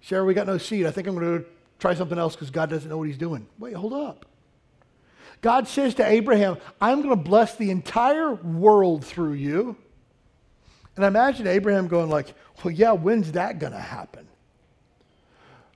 [0.00, 0.86] Sarah, we got no seed.
[0.86, 1.46] I think I'm going to
[1.78, 3.46] try something else because God doesn't know what he's doing.
[3.60, 4.26] Wait, hold up.
[5.40, 9.76] God says to Abraham, I'm going to bless the entire world through you.
[10.96, 12.34] And I imagine Abraham going like,
[12.64, 14.26] well, yeah, when's that going to happen?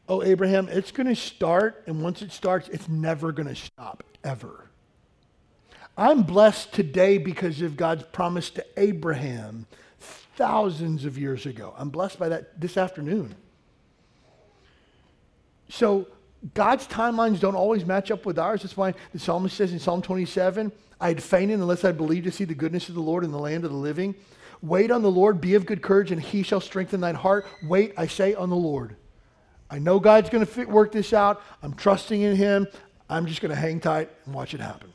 [0.09, 4.05] Oh, Abraham, it's going to start, and once it starts, it's never going to stop,
[4.27, 4.69] ever.
[5.97, 9.67] I'm blessed today because of God's promise to Abraham
[10.35, 11.73] thousands of years ago.
[11.79, 13.35] I'm blessed by that this afternoon.
[15.71, 16.07] So
[16.55, 18.63] God's timelines don't always match up with ours.
[18.63, 20.71] That's why the psalmist says in Psalm 27,
[21.01, 23.39] I had fainted unless I believed to see the goodness of the Lord in the
[23.39, 24.15] land of the living.
[24.63, 27.47] Wait on the Lord, be of good courage, and he shall strengthen thine heart.
[27.63, 28.97] Wait, I say, on the Lord.
[29.69, 31.43] I know God's going to work this out.
[31.63, 32.67] I'm trusting in him.
[33.09, 34.93] I'm just going to hang tight and watch it happen.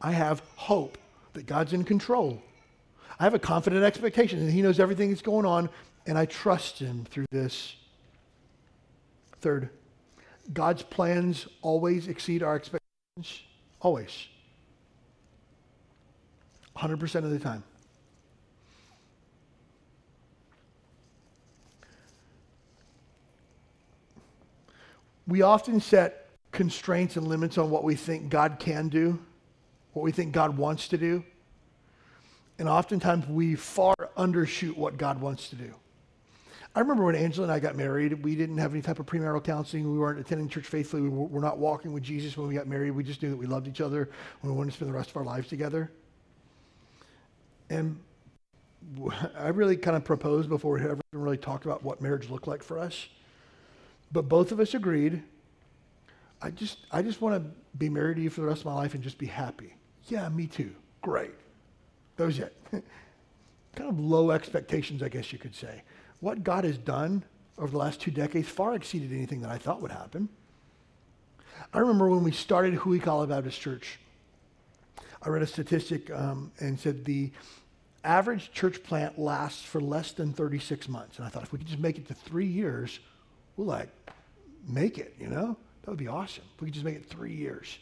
[0.00, 0.98] I have hope
[1.32, 2.42] that God's in control.
[3.18, 5.68] I have a confident expectation that he knows everything that's going on,
[6.06, 7.74] and I trust him through this
[9.40, 9.70] Third,
[10.52, 13.42] God's plans always exceed our expectations.
[13.80, 14.28] Always.
[16.76, 17.62] 100% of the time.
[25.28, 29.20] We often set constraints and limits on what we think God can do,
[29.92, 31.22] what we think God wants to do.
[32.58, 35.74] And oftentimes we far undershoot what God wants to do.
[36.74, 39.44] I remember when Angela and I got married, we didn't have any type of premarital
[39.44, 39.90] counseling.
[39.90, 41.02] We weren't attending church faithfully.
[41.02, 42.92] We were not walking with Jesus when we got married.
[42.92, 44.02] We just knew that we loved each other
[44.42, 45.90] and we wanted to spend the rest of our lives together.
[47.68, 48.00] And
[49.38, 52.62] I really kind of proposed before we ever really talked about what marriage looked like
[52.62, 53.08] for us.
[54.12, 55.22] But both of us agreed.
[56.40, 58.74] I just, I just want to be married to you for the rest of my
[58.74, 59.74] life and just be happy.
[60.06, 60.74] Yeah, me too.
[61.02, 61.34] Great.
[62.16, 62.56] That was it.
[62.72, 65.82] kind of low expectations, I guess you could say
[66.20, 67.24] what God has done
[67.58, 70.28] over the last two decades far exceeded anything that I thought would happen.
[71.72, 73.98] I remember when we started Huikala Baptist Church,
[75.22, 77.32] I read a statistic um, and said the
[78.04, 81.18] average church plant lasts for less than 36 months.
[81.18, 83.00] And I thought if we could just make it to three years,
[83.58, 83.90] we'll like
[84.66, 85.56] make it, you know?
[85.82, 86.44] That would be awesome.
[86.60, 87.78] We could just make it three years.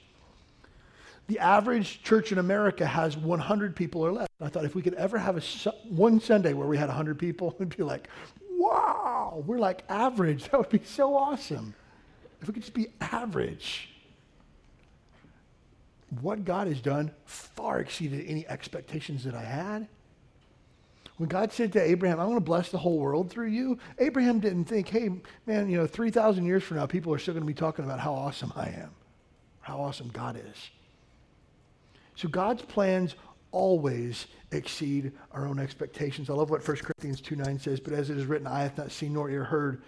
[1.28, 4.28] The average church in America has 100 people or less.
[4.40, 7.54] I thought if we could ever have a one Sunday where we had 100 people,
[7.56, 8.08] it'd be like,
[8.50, 10.44] wow, we're like average.
[10.50, 11.74] That would be so awesome.
[12.40, 13.90] If we could just be average.
[16.20, 19.88] What God has done far exceeded any expectations that I had.
[21.16, 24.38] When God said to Abraham, I'm going to bless the whole world through you, Abraham
[24.38, 25.10] didn't think, hey,
[25.46, 28.00] man, you know, 3,000 years from now, people are still going to be talking about
[28.00, 28.90] how awesome I am,
[29.60, 30.70] how awesome God is.
[32.16, 33.14] So God's plans
[33.50, 36.28] always exceed our own expectations.
[36.28, 38.76] I love what 1 Corinthians 2 9 says, but as it is written, I have
[38.76, 39.82] not seen nor ear heard,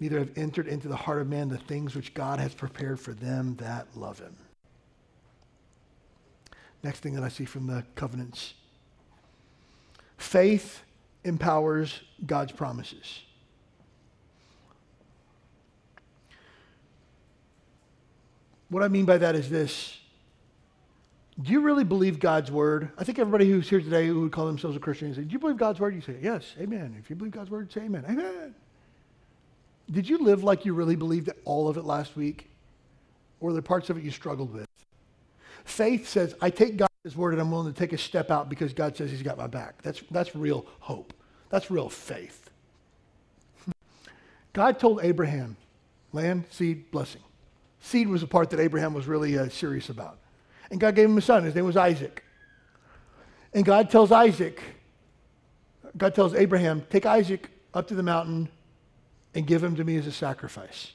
[0.00, 3.14] neither have entered into the heart of man the things which God has prepared for
[3.14, 4.36] them that love him.
[6.82, 8.54] Next thing that I see from the covenants
[10.18, 10.82] faith
[11.24, 13.22] empowers God's promises.
[18.68, 19.98] What I mean by that is this
[21.40, 22.90] do you really believe God's word?
[22.98, 25.38] I think everybody who's here today who would call themselves a Christian say, Do you
[25.38, 25.94] believe God's word?
[25.94, 26.96] You say, Yes, amen.
[26.98, 28.04] If you believe God's word, say amen.
[28.08, 28.54] Amen.
[29.90, 32.50] Did you live like you really believed all of it last week?
[33.40, 34.66] Or there parts of it you struggled with?
[35.64, 36.76] Faith says, I take
[37.08, 39.46] God's word I'm willing to take a step out because God says he's got my
[39.46, 39.80] back.
[39.80, 41.14] That's, that's real hope.
[41.48, 42.50] That's real faith.
[44.52, 45.56] God told Abraham,
[46.12, 47.22] land, seed, blessing.
[47.80, 50.18] Seed was the part that Abraham was really uh, serious about.
[50.70, 51.44] And God gave him a son.
[51.44, 52.22] His name was Isaac.
[53.54, 54.60] And God tells Isaac,
[55.96, 58.50] God tells Abraham, take Isaac up to the mountain
[59.34, 60.92] and give him to me as a sacrifice.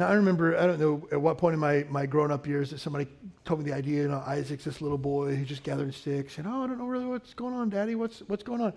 [0.00, 2.70] Now, I remember, I don't know at what point in my, my grown up years
[2.70, 3.06] that somebody
[3.44, 6.38] told me the idea, you know, Isaac's this little boy who's just gathering sticks.
[6.38, 7.94] And, oh, I don't know really what's going on, Daddy.
[7.96, 8.72] What's, what's going on?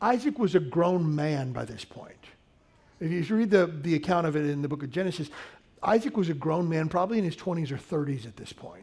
[0.00, 2.18] Isaac was a grown man by this point.
[2.98, 5.30] If you read the, the account of it in the book of Genesis,
[5.80, 8.82] Isaac was a grown man, probably in his 20s or 30s at this point.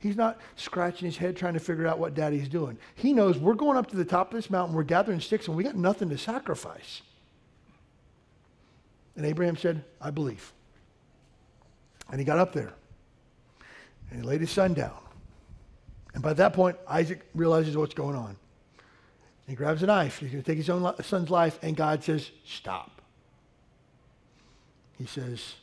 [0.00, 2.76] He's not scratching his head trying to figure out what daddy's doing.
[2.94, 5.56] He knows we're going up to the top of this mountain, we're gathering sticks, and
[5.56, 7.00] we got nothing to sacrifice.
[9.16, 10.52] And Abraham said, I believe.
[12.10, 12.72] And he got up there
[14.10, 14.96] and he laid his son down.
[16.14, 18.36] And by that point, Isaac realizes what's going on.
[19.46, 20.18] He grabs a knife.
[20.18, 23.02] He's going to take his own son's life, and God says, Stop.
[24.96, 25.54] He says,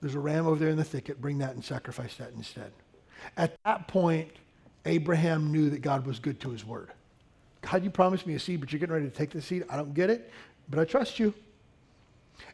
[0.00, 1.20] There's a ram over there in the thicket.
[1.20, 2.72] Bring that and sacrifice that instead.
[3.36, 4.30] At that point,
[4.84, 6.90] Abraham knew that God was good to his word.
[7.62, 9.64] God, you promised me a seed, but you're getting ready to take the seed.
[9.70, 10.30] I don't get it,
[10.68, 11.32] but I trust you.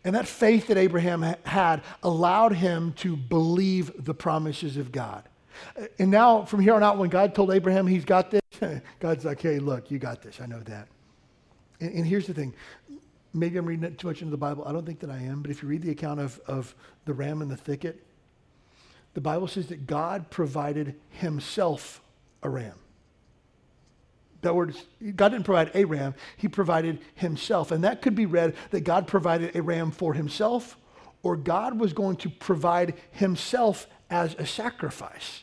[0.05, 5.25] And that faith that Abraham had allowed him to believe the promises of God.
[5.77, 8.43] Uh, and now, from here on out, when God told Abraham he's got this,
[9.01, 10.41] God's like, hey, look, you got this.
[10.41, 10.89] I know that.
[11.81, 12.55] And, and, here's the thing.
[13.33, 14.65] Maybe I'm reading too much into the Bible.
[14.67, 15.43] I don't think that I am.
[15.43, 16.75] But if you read the account of, of
[17.05, 18.05] the ram in the thicket,
[19.15, 22.01] the Bible says that God provided himself
[22.43, 22.75] a ram.
[24.43, 24.77] That word,
[25.17, 27.71] God didn't provide a ram, he provided himself.
[27.71, 30.77] And that could be read that God provided a ram for himself,
[31.23, 35.43] or God was going to provide himself as a sacrifice.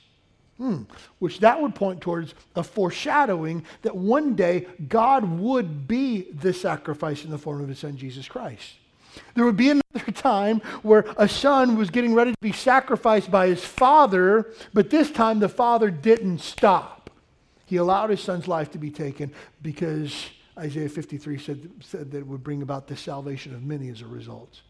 [0.58, 0.84] Hmm.
[1.20, 7.26] Which that would point towards a foreshadowing that one day God would be the sacrifice
[7.26, 8.76] in the form of his son Jesus Christ.
[9.34, 13.48] There would be another time where a son was getting ready to be sacrificed by
[13.48, 16.95] his father, but this time the father didn't stop.
[17.66, 22.28] He allowed his son's life to be taken because Isaiah 53 said, said that it
[22.28, 24.62] would bring about the salvation of many as a result.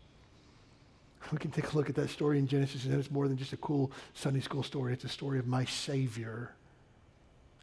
[1.32, 3.54] We can take a look at that story in Genesis, and it's more than just
[3.54, 4.94] a cool Sunday school story.
[4.94, 6.52] It's a story of my Savior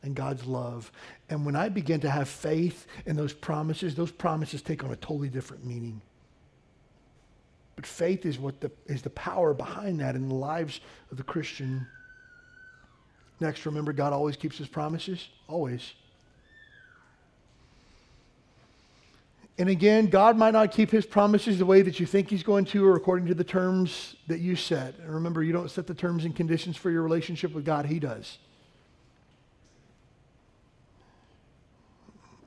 [0.02, 0.90] and God's love.
[1.30, 4.96] And when I begin to have faith in those promises, those promises take on a
[4.96, 6.00] totally different meaning.
[7.76, 10.80] But faith is what the, is the power behind that in the lives
[11.10, 11.86] of the Christian
[13.42, 15.28] Next, remember, God always keeps his promises.
[15.48, 15.94] Always.
[19.58, 22.66] And again, God might not keep his promises the way that you think he's going
[22.66, 24.96] to or according to the terms that you set.
[25.00, 27.98] And remember, you don't set the terms and conditions for your relationship with God, he
[27.98, 28.38] does.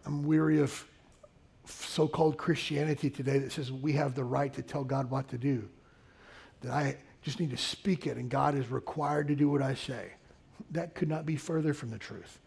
[0.05, 0.87] I'm weary of
[1.65, 5.37] so called Christianity today that says we have the right to tell God what to
[5.37, 5.67] do.
[6.61, 9.73] That I just need to speak it and God is required to do what I
[9.73, 10.11] say.
[10.71, 12.39] That could not be further from the truth.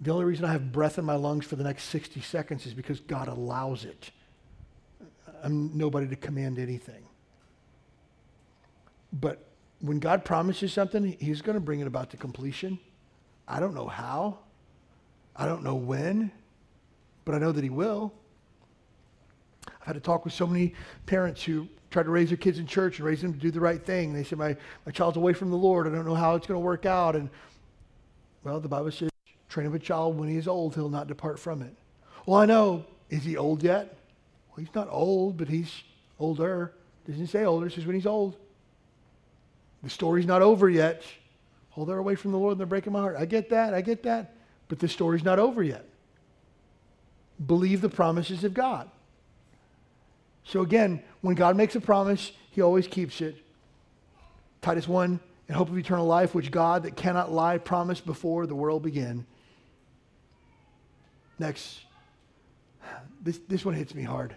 [0.00, 2.74] The only reason I have breath in my lungs for the next 60 seconds is
[2.74, 4.10] because God allows it.
[5.42, 7.04] I'm nobody to command anything.
[9.12, 9.46] But
[9.80, 12.78] when God promises something, He's going to bring it about to completion.
[13.46, 14.38] I don't know how.
[15.36, 16.32] I don't know when,
[17.24, 18.12] but I know that He will.
[19.84, 20.72] I've had to talk with so many
[21.04, 23.60] parents who try to raise their kids in church and raise them to do the
[23.60, 24.14] right thing.
[24.14, 24.56] They say, my,
[24.86, 25.86] my child's away from the Lord.
[25.86, 27.14] I don't know how it's going to work out.
[27.14, 27.28] And,
[28.44, 29.10] well, the Bible says,
[29.50, 31.74] train up a child when he is old, he'll not depart from it.
[32.24, 32.86] Well, I know.
[33.10, 33.98] Is he old yet?
[34.48, 35.82] Well, he's not old, but he's
[36.18, 36.72] older.
[37.06, 38.36] Doesn't say older, it says when he's old.
[39.82, 41.02] The story's not over yet.
[41.76, 43.16] Oh, they're away from the Lord and they're breaking my heart.
[43.18, 43.74] I get that.
[43.74, 44.32] I get that.
[44.68, 45.84] But the story's not over yet.
[47.46, 48.88] Believe the promises of God.
[50.44, 53.36] So again, when God makes a promise, he always keeps it.
[54.60, 58.54] Titus 1, in hope of eternal life, which God that cannot lie promised before the
[58.54, 59.26] world began.
[61.38, 61.80] Next,
[63.22, 64.34] this, this one hits me hard.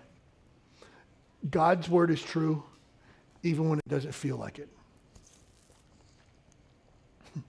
[1.49, 2.63] God's word is true
[3.43, 4.69] even when it doesn't feel like it.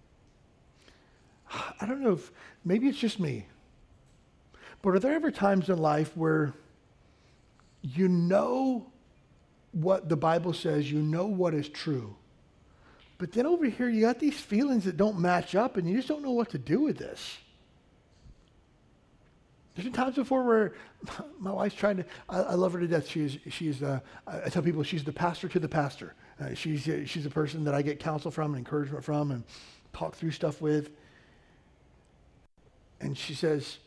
[1.81, 2.31] I don't know if
[2.65, 3.47] maybe it's just me,
[4.83, 6.55] but are there ever times in life where
[7.83, 8.91] you know
[9.73, 12.17] what the Bible says, you know what is true.
[13.19, 16.09] But then over here, you got these feelings that don't match up, and you just
[16.09, 17.39] don't know what to do with this.
[19.75, 20.75] There's been times before where
[21.39, 23.09] my wife's trying to, I, I love her to death.
[23.09, 26.15] She is, she is uh, I tell people she's the pastor to the pastor.
[26.41, 29.45] Uh, she's, she's a person that I get counsel from and encouragement from and
[29.93, 30.91] talk through stuff with.
[33.01, 33.79] And she says,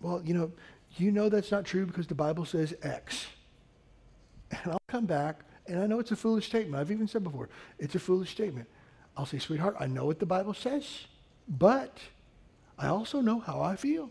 [0.00, 0.52] well, you know,
[0.96, 3.26] you know that's not true because the Bible says X.
[4.50, 6.80] And I'll come back, and I know it's a foolish statement.
[6.80, 8.68] I've even said before, it's a foolish statement.
[9.16, 11.06] I'll say, sweetheart, I know what the Bible says,
[11.48, 11.98] but
[12.78, 14.10] I also know how I feel.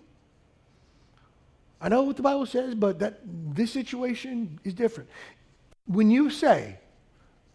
[1.81, 5.09] I know what the Bible says, but that this situation is different.
[5.85, 6.79] When you say,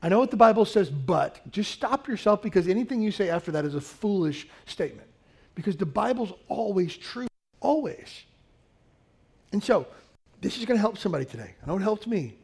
[0.02, 3.50] I know what the Bible says, but just stop yourself because anything you say after
[3.52, 5.08] that is a foolish statement.
[5.54, 7.26] Because the Bible's always true,
[7.60, 8.24] always.
[9.52, 9.86] And so,
[10.40, 11.54] this is going to help somebody today.
[11.62, 12.34] I know it helped me.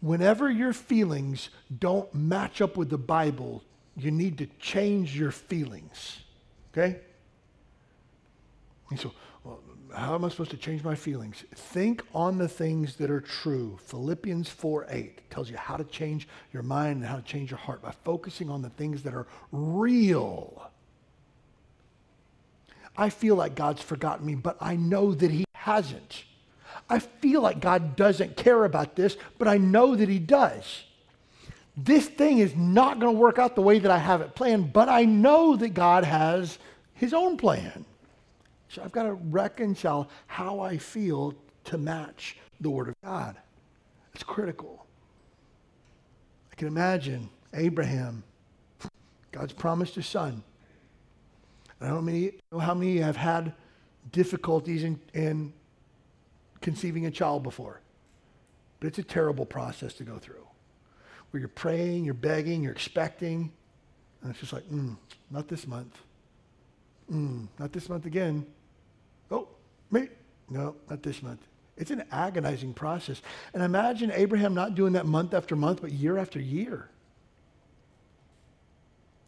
[0.00, 3.62] Whenever your feelings don't match up with the Bible,
[3.96, 6.20] you need to change your feelings.
[6.72, 7.00] Okay?
[8.88, 9.12] And so,
[9.44, 9.60] well,
[9.94, 11.44] how am I supposed to change my feelings?
[11.54, 13.78] Think on the things that are true.
[13.84, 17.58] Philippians 4 8 tells you how to change your mind and how to change your
[17.58, 20.70] heart by focusing on the things that are real.
[22.96, 26.24] I feel like God's forgotten me, but I know that He hasn't.
[26.88, 30.84] I feel like God doesn't care about this, but I know that He does.
[31.76, 34.72] This thing is not going to work out the way that I have it planned,
[34.72, 36.58] but I know that God has
[36.94, 37.84] His own plan.
[38.68, 41.34] So I've got to reconcile how I feel
[41.64, 43.36] to match the Word of God.
[44.14, 44.86] It's critical.
[46.52, 48.22] I can imagine Abraham,
[49.30, 50.42] God's promised a son.
[51.80, 53.54] I don't know how many have had
[54.12, 55.52] difficulties in, in
[56.60, 57.80] conceiving a child before,
[58.78, 60.46] but it's a terrible process to go through
[61.30, 63.52] where you're praying, you're begging, you're expecting,
[64.22, 64.96] and it's just like, mm,
[65.30, 65.96] not this month.
[67.10, 68.46] Mm, not this month again.
[69.30, 69.48] Oh,
[69.90, 70.08] me?
[70.48, 71.40] No, not this month.
[71.76, 73.22] It's an agonizing process.
[73.54, 76.88] And imagine Abraham not doing that month after month, but year after year.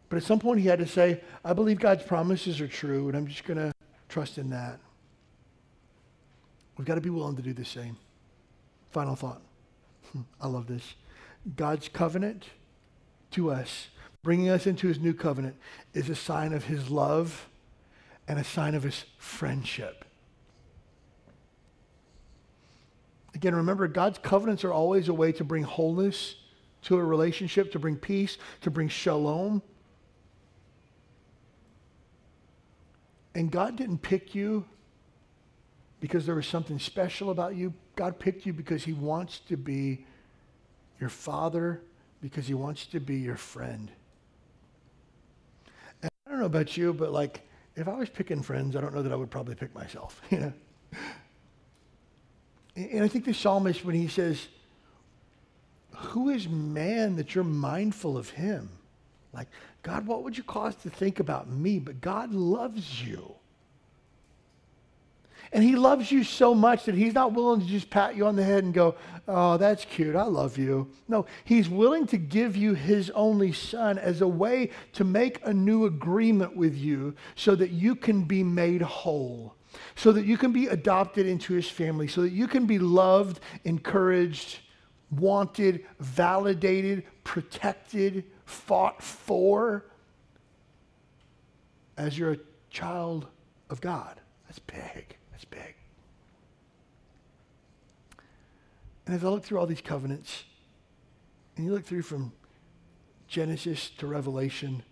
[0.08, 3.16] But at some point, he had to say, I believe God's promises are true, and
[3.16, 3.71] I'm just going to
[4.12, 4.78] trust in that.
[6.76, 7.96] We've got to be willing to do the same.
[8.90, 9.40] Final thought.
[10.40, 10.94] I love this.
[11.56, 12.44] God's covenant
[13.32, 13.88] to us,
[14.22, 15.56] bringing us into his new covenant,
[15.94, 17.48] is a sign of his love
[18.28, 20.04] and a sign of his friendship.
[23.34, 26.36] Again, remember, God's covenants are always a way to bring wholeness
[26.82, 29.62] to a relationship, to bring peace, to bring shalom.
[33.34, 34.64] And God didn't pick you
[36.00, 37.72] because there was something special about you.
[37.96, 40.04] God picked you because he wants to be
[41.00, 41.80] your father
[42.20, 43.90] because he wants to be your friend.
[46.02, 47.42] And I don't know about you, but like,
[47.74, 50.38] if I was picking friends, I don't know that I would probably pick myself, you
[50.38, 50.52] know?
[52.74, 54.48] And I think the psalmist, when he says,
[55.94, 58.70] Who is man that you're mindful of him?
[59.32, 59.48] Like,
[59.82, 61.78] God, what would you cause to think about me?
[61.78, 63.34] But God loves you.
[65.52, 68.36] And he loves you so much that he's not willing to just pat you on
[68.36, 68.94] the head and go,
[69.28, 70.16] Oh, that's cute.
[70.16, 70.90] I love you.
[71.08, 75.52] No, he's willing to give you his only son as a way to make a
[75.52, 79.54] new agreement with you so that you can be made whole,
[79.94, 83.40] so that you can be adopted into his family, so that you can be loved,
[83.64, 84.60] encouraged,
[85.10, 89.84] wanted, validated, protected, fought for
[91.96, 92.38] as you're a
[92.70, 93.26] child
[93.70, 94.20] of God.
[94.46, 95.74] That's big That's big.
[99.06, 100.44] And as I look through all these covenants,
[101.56, 102.32] and you look through from
[103.26, 104.82] Genesis to Revelation,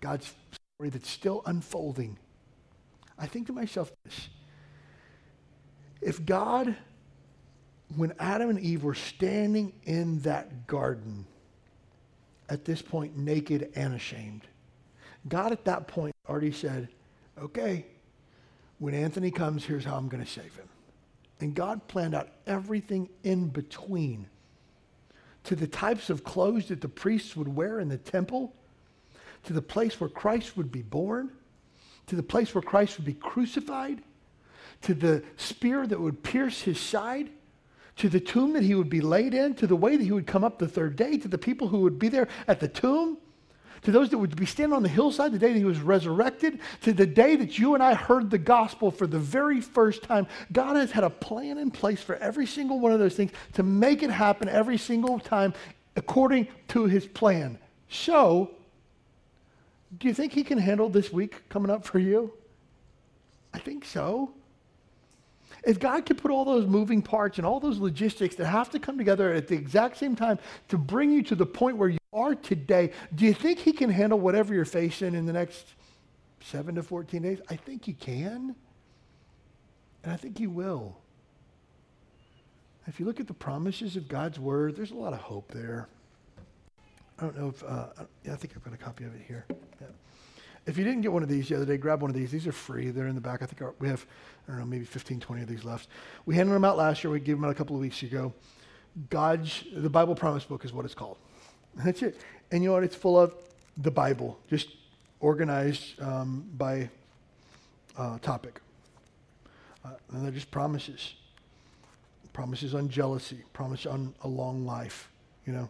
[0.00, 0.34] God's
[0.76, 2.18] story that's still unfolding,
[3.18, 4.28] I think to myself this.
[6.00, 6.76] If God,
[7.94, 11.26] when Adam and Eve were standing in that garden,
[12.52, 14.42] at this point naked and ashamed,
[15.26, 16.88] God at that point already said,
[17.40, 17.86] okay,
[18.78, 20.68] when Anthony comes, here's how I'm going to save him.
[21.40, 24.26] And God planned out everything in between
[25.44, 28.54] to the types of clothes that the priests would wear in the temple,
[29.44, 31.32] to the place where Christ would be born,
[32.08, 34.02] to the place where Christ would be crucified,
[34.82, 37.30] to the spear that would pierce his side,
[37.96, 40.26] to the tomb that he would be laid in, to the way that he would
[40.26, 43.18] come up the third day, to the people who would be there at the tomb,
[43.82, 46.60] to those that would be standing on the hillside the day that he was resurrected,
[46.82, 50.26] to the day that you and I heard the gospel for the very first time.
[50.52, 53.62] God has had a plan in place for every single one of those things to
[53.62, 55.52] make it happen every single time
[55.96, 57.58] according to his plan.
[57.88, 58.52] So,
[59.98, 62.32] do you think he can handle this week coming up for you?
[63.52, 64.32] I think so.
[65.64, 68.78] If God could put all those moving parts and all those logistics that have to
[68.78, 71.98] come together at the exact same time to bring you to the point where you
[72.12, 75.74] are today, do you think He can handle whatever you're facing in the next
[76.40, 77.40] seven to 14 days?
[77.48, 78.56] I think He can.
[80.02, 80.98] And I think He will.
[82.88, 85.88] If you look at the promises of God's Word, there's a lot of hope there.
[87.18, 87.86] I don't know if, uh,
[88.30, 89.46] I think I've got a copy of it here.
[89.80, 89.86] Yeah.
[90.64, 92.30] If you didn't get one of these the other day, grab one of these.
[92.30, 92.90] These are free.
[92.90, 93.42] They're in the back.
[93.42, 94.06] I think our, we have,
[94.46, 95.88] I don't know, maybe 15, 20 of these left.
[96.24, 97.10] We handed them out last year.
[97.10, 98.32] We gave them out a couple of weeks ago.
[99.10, 101.18] God's, the Bible Promise Book is what it's called.
[101.74, 102.20] That's it.
[102.50, 102.84] And you know what?
[102.84, 103.34] It's full of
[103.76, 104.68] the Bible, just
[105.20, 106.90] organized um, by
[107.96, 108.60] uh, topic.
[109.84, 111.14] Uh, and they're just promises.
[112.32, 115.10] Promises on jealousy, promise on a long life,
[115.46, 115.68] you know.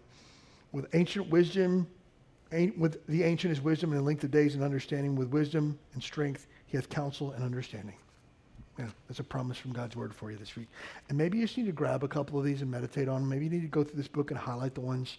[0.70, 1.86] With ancient wisdom,
[2.76, 5.16] with the ancient is wisdom and in length of days and understanding.
[5.16, 7.96] With wisdom and strength, he hath counsel and understanding.
[8.78, 10.68] Yeah, that's a promise from God's word for you this week.
[11.08, 13.28] And maybe you just need to grab a couple of these and meditate on them.
[13.28, 15.18] Maybe you need to go through this book and highlight the ones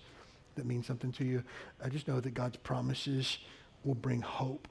[0.56, 1.44] that mean something to you.
[1.84, 3.40] I just know that God's promises
[3.84, 4.68] will bring hope.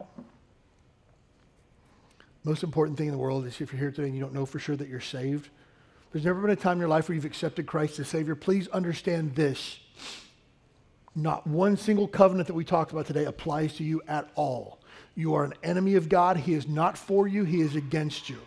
[2.45, 4.47] Most important thing in the world is if you're here today and you don't know
[4.47, 5.49] for sure that you're saved,
[6.13, 8.35] there's never been a time in your life where you've accepted Christ as Savior.
[8.35, 9.79] Please understand this.
[11.15, 14.79] Not one single covenant that we talked about today applies to you at all.
[15.15, 16.39] You are an enemy of God.
[16.39, 18.39] He is not for you, He is against you.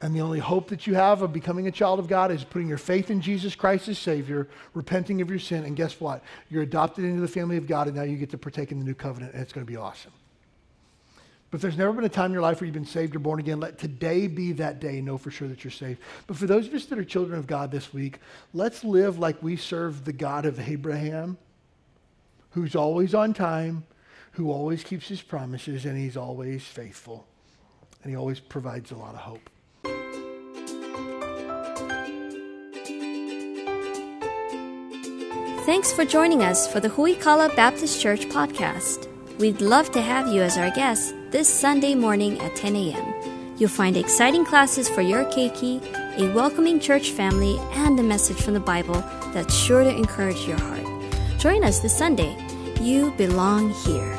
[0.00, 2.68] And the only hope that you have of becoming a child of God is putting
[2.68, 6.22] your faith in Jesus Christ as Savior, repenting of your sin, and guess what?
[6.50, 8.84] You're adopted into the family of God, and now you get to partake in the
[8.84, 10.12] new covenant, and it's going to be awesome.
[11.50, 13.20] But if there's never been a time in your life where you've been saved or
[13.20, 15.00] born again, let today be that day.
[15.00, 16.00] Know for sure that you're saved.
[16.26, 18.18] But for those of us that are children of God this week,
[18.52, 21.38] let's live like we serve the God of Abraham,
[22.50, 23.84] who's always on time,
[24.32, 27.26] who always keeps his promises, and he's always faithful.
[28.02, 29.50] And he always provides a lot of hope.
[35.64, 39.06] Thanks for joining us for the Huikala Baptist Church podcast.
[39.38, 43.54] We'd love to have you as our guest this Sunday morning at 10 a.m.
[43.58, 45.82] You'll find exciting classes for your keiki,
[46.18, 50.58] a welcoming church family, and a message from the Bible that's sure to encourage your
[50.58, 50.86] heart.
[51.38, 52.34] Join us this Sunday.
[52.80, 54.17] You belong here.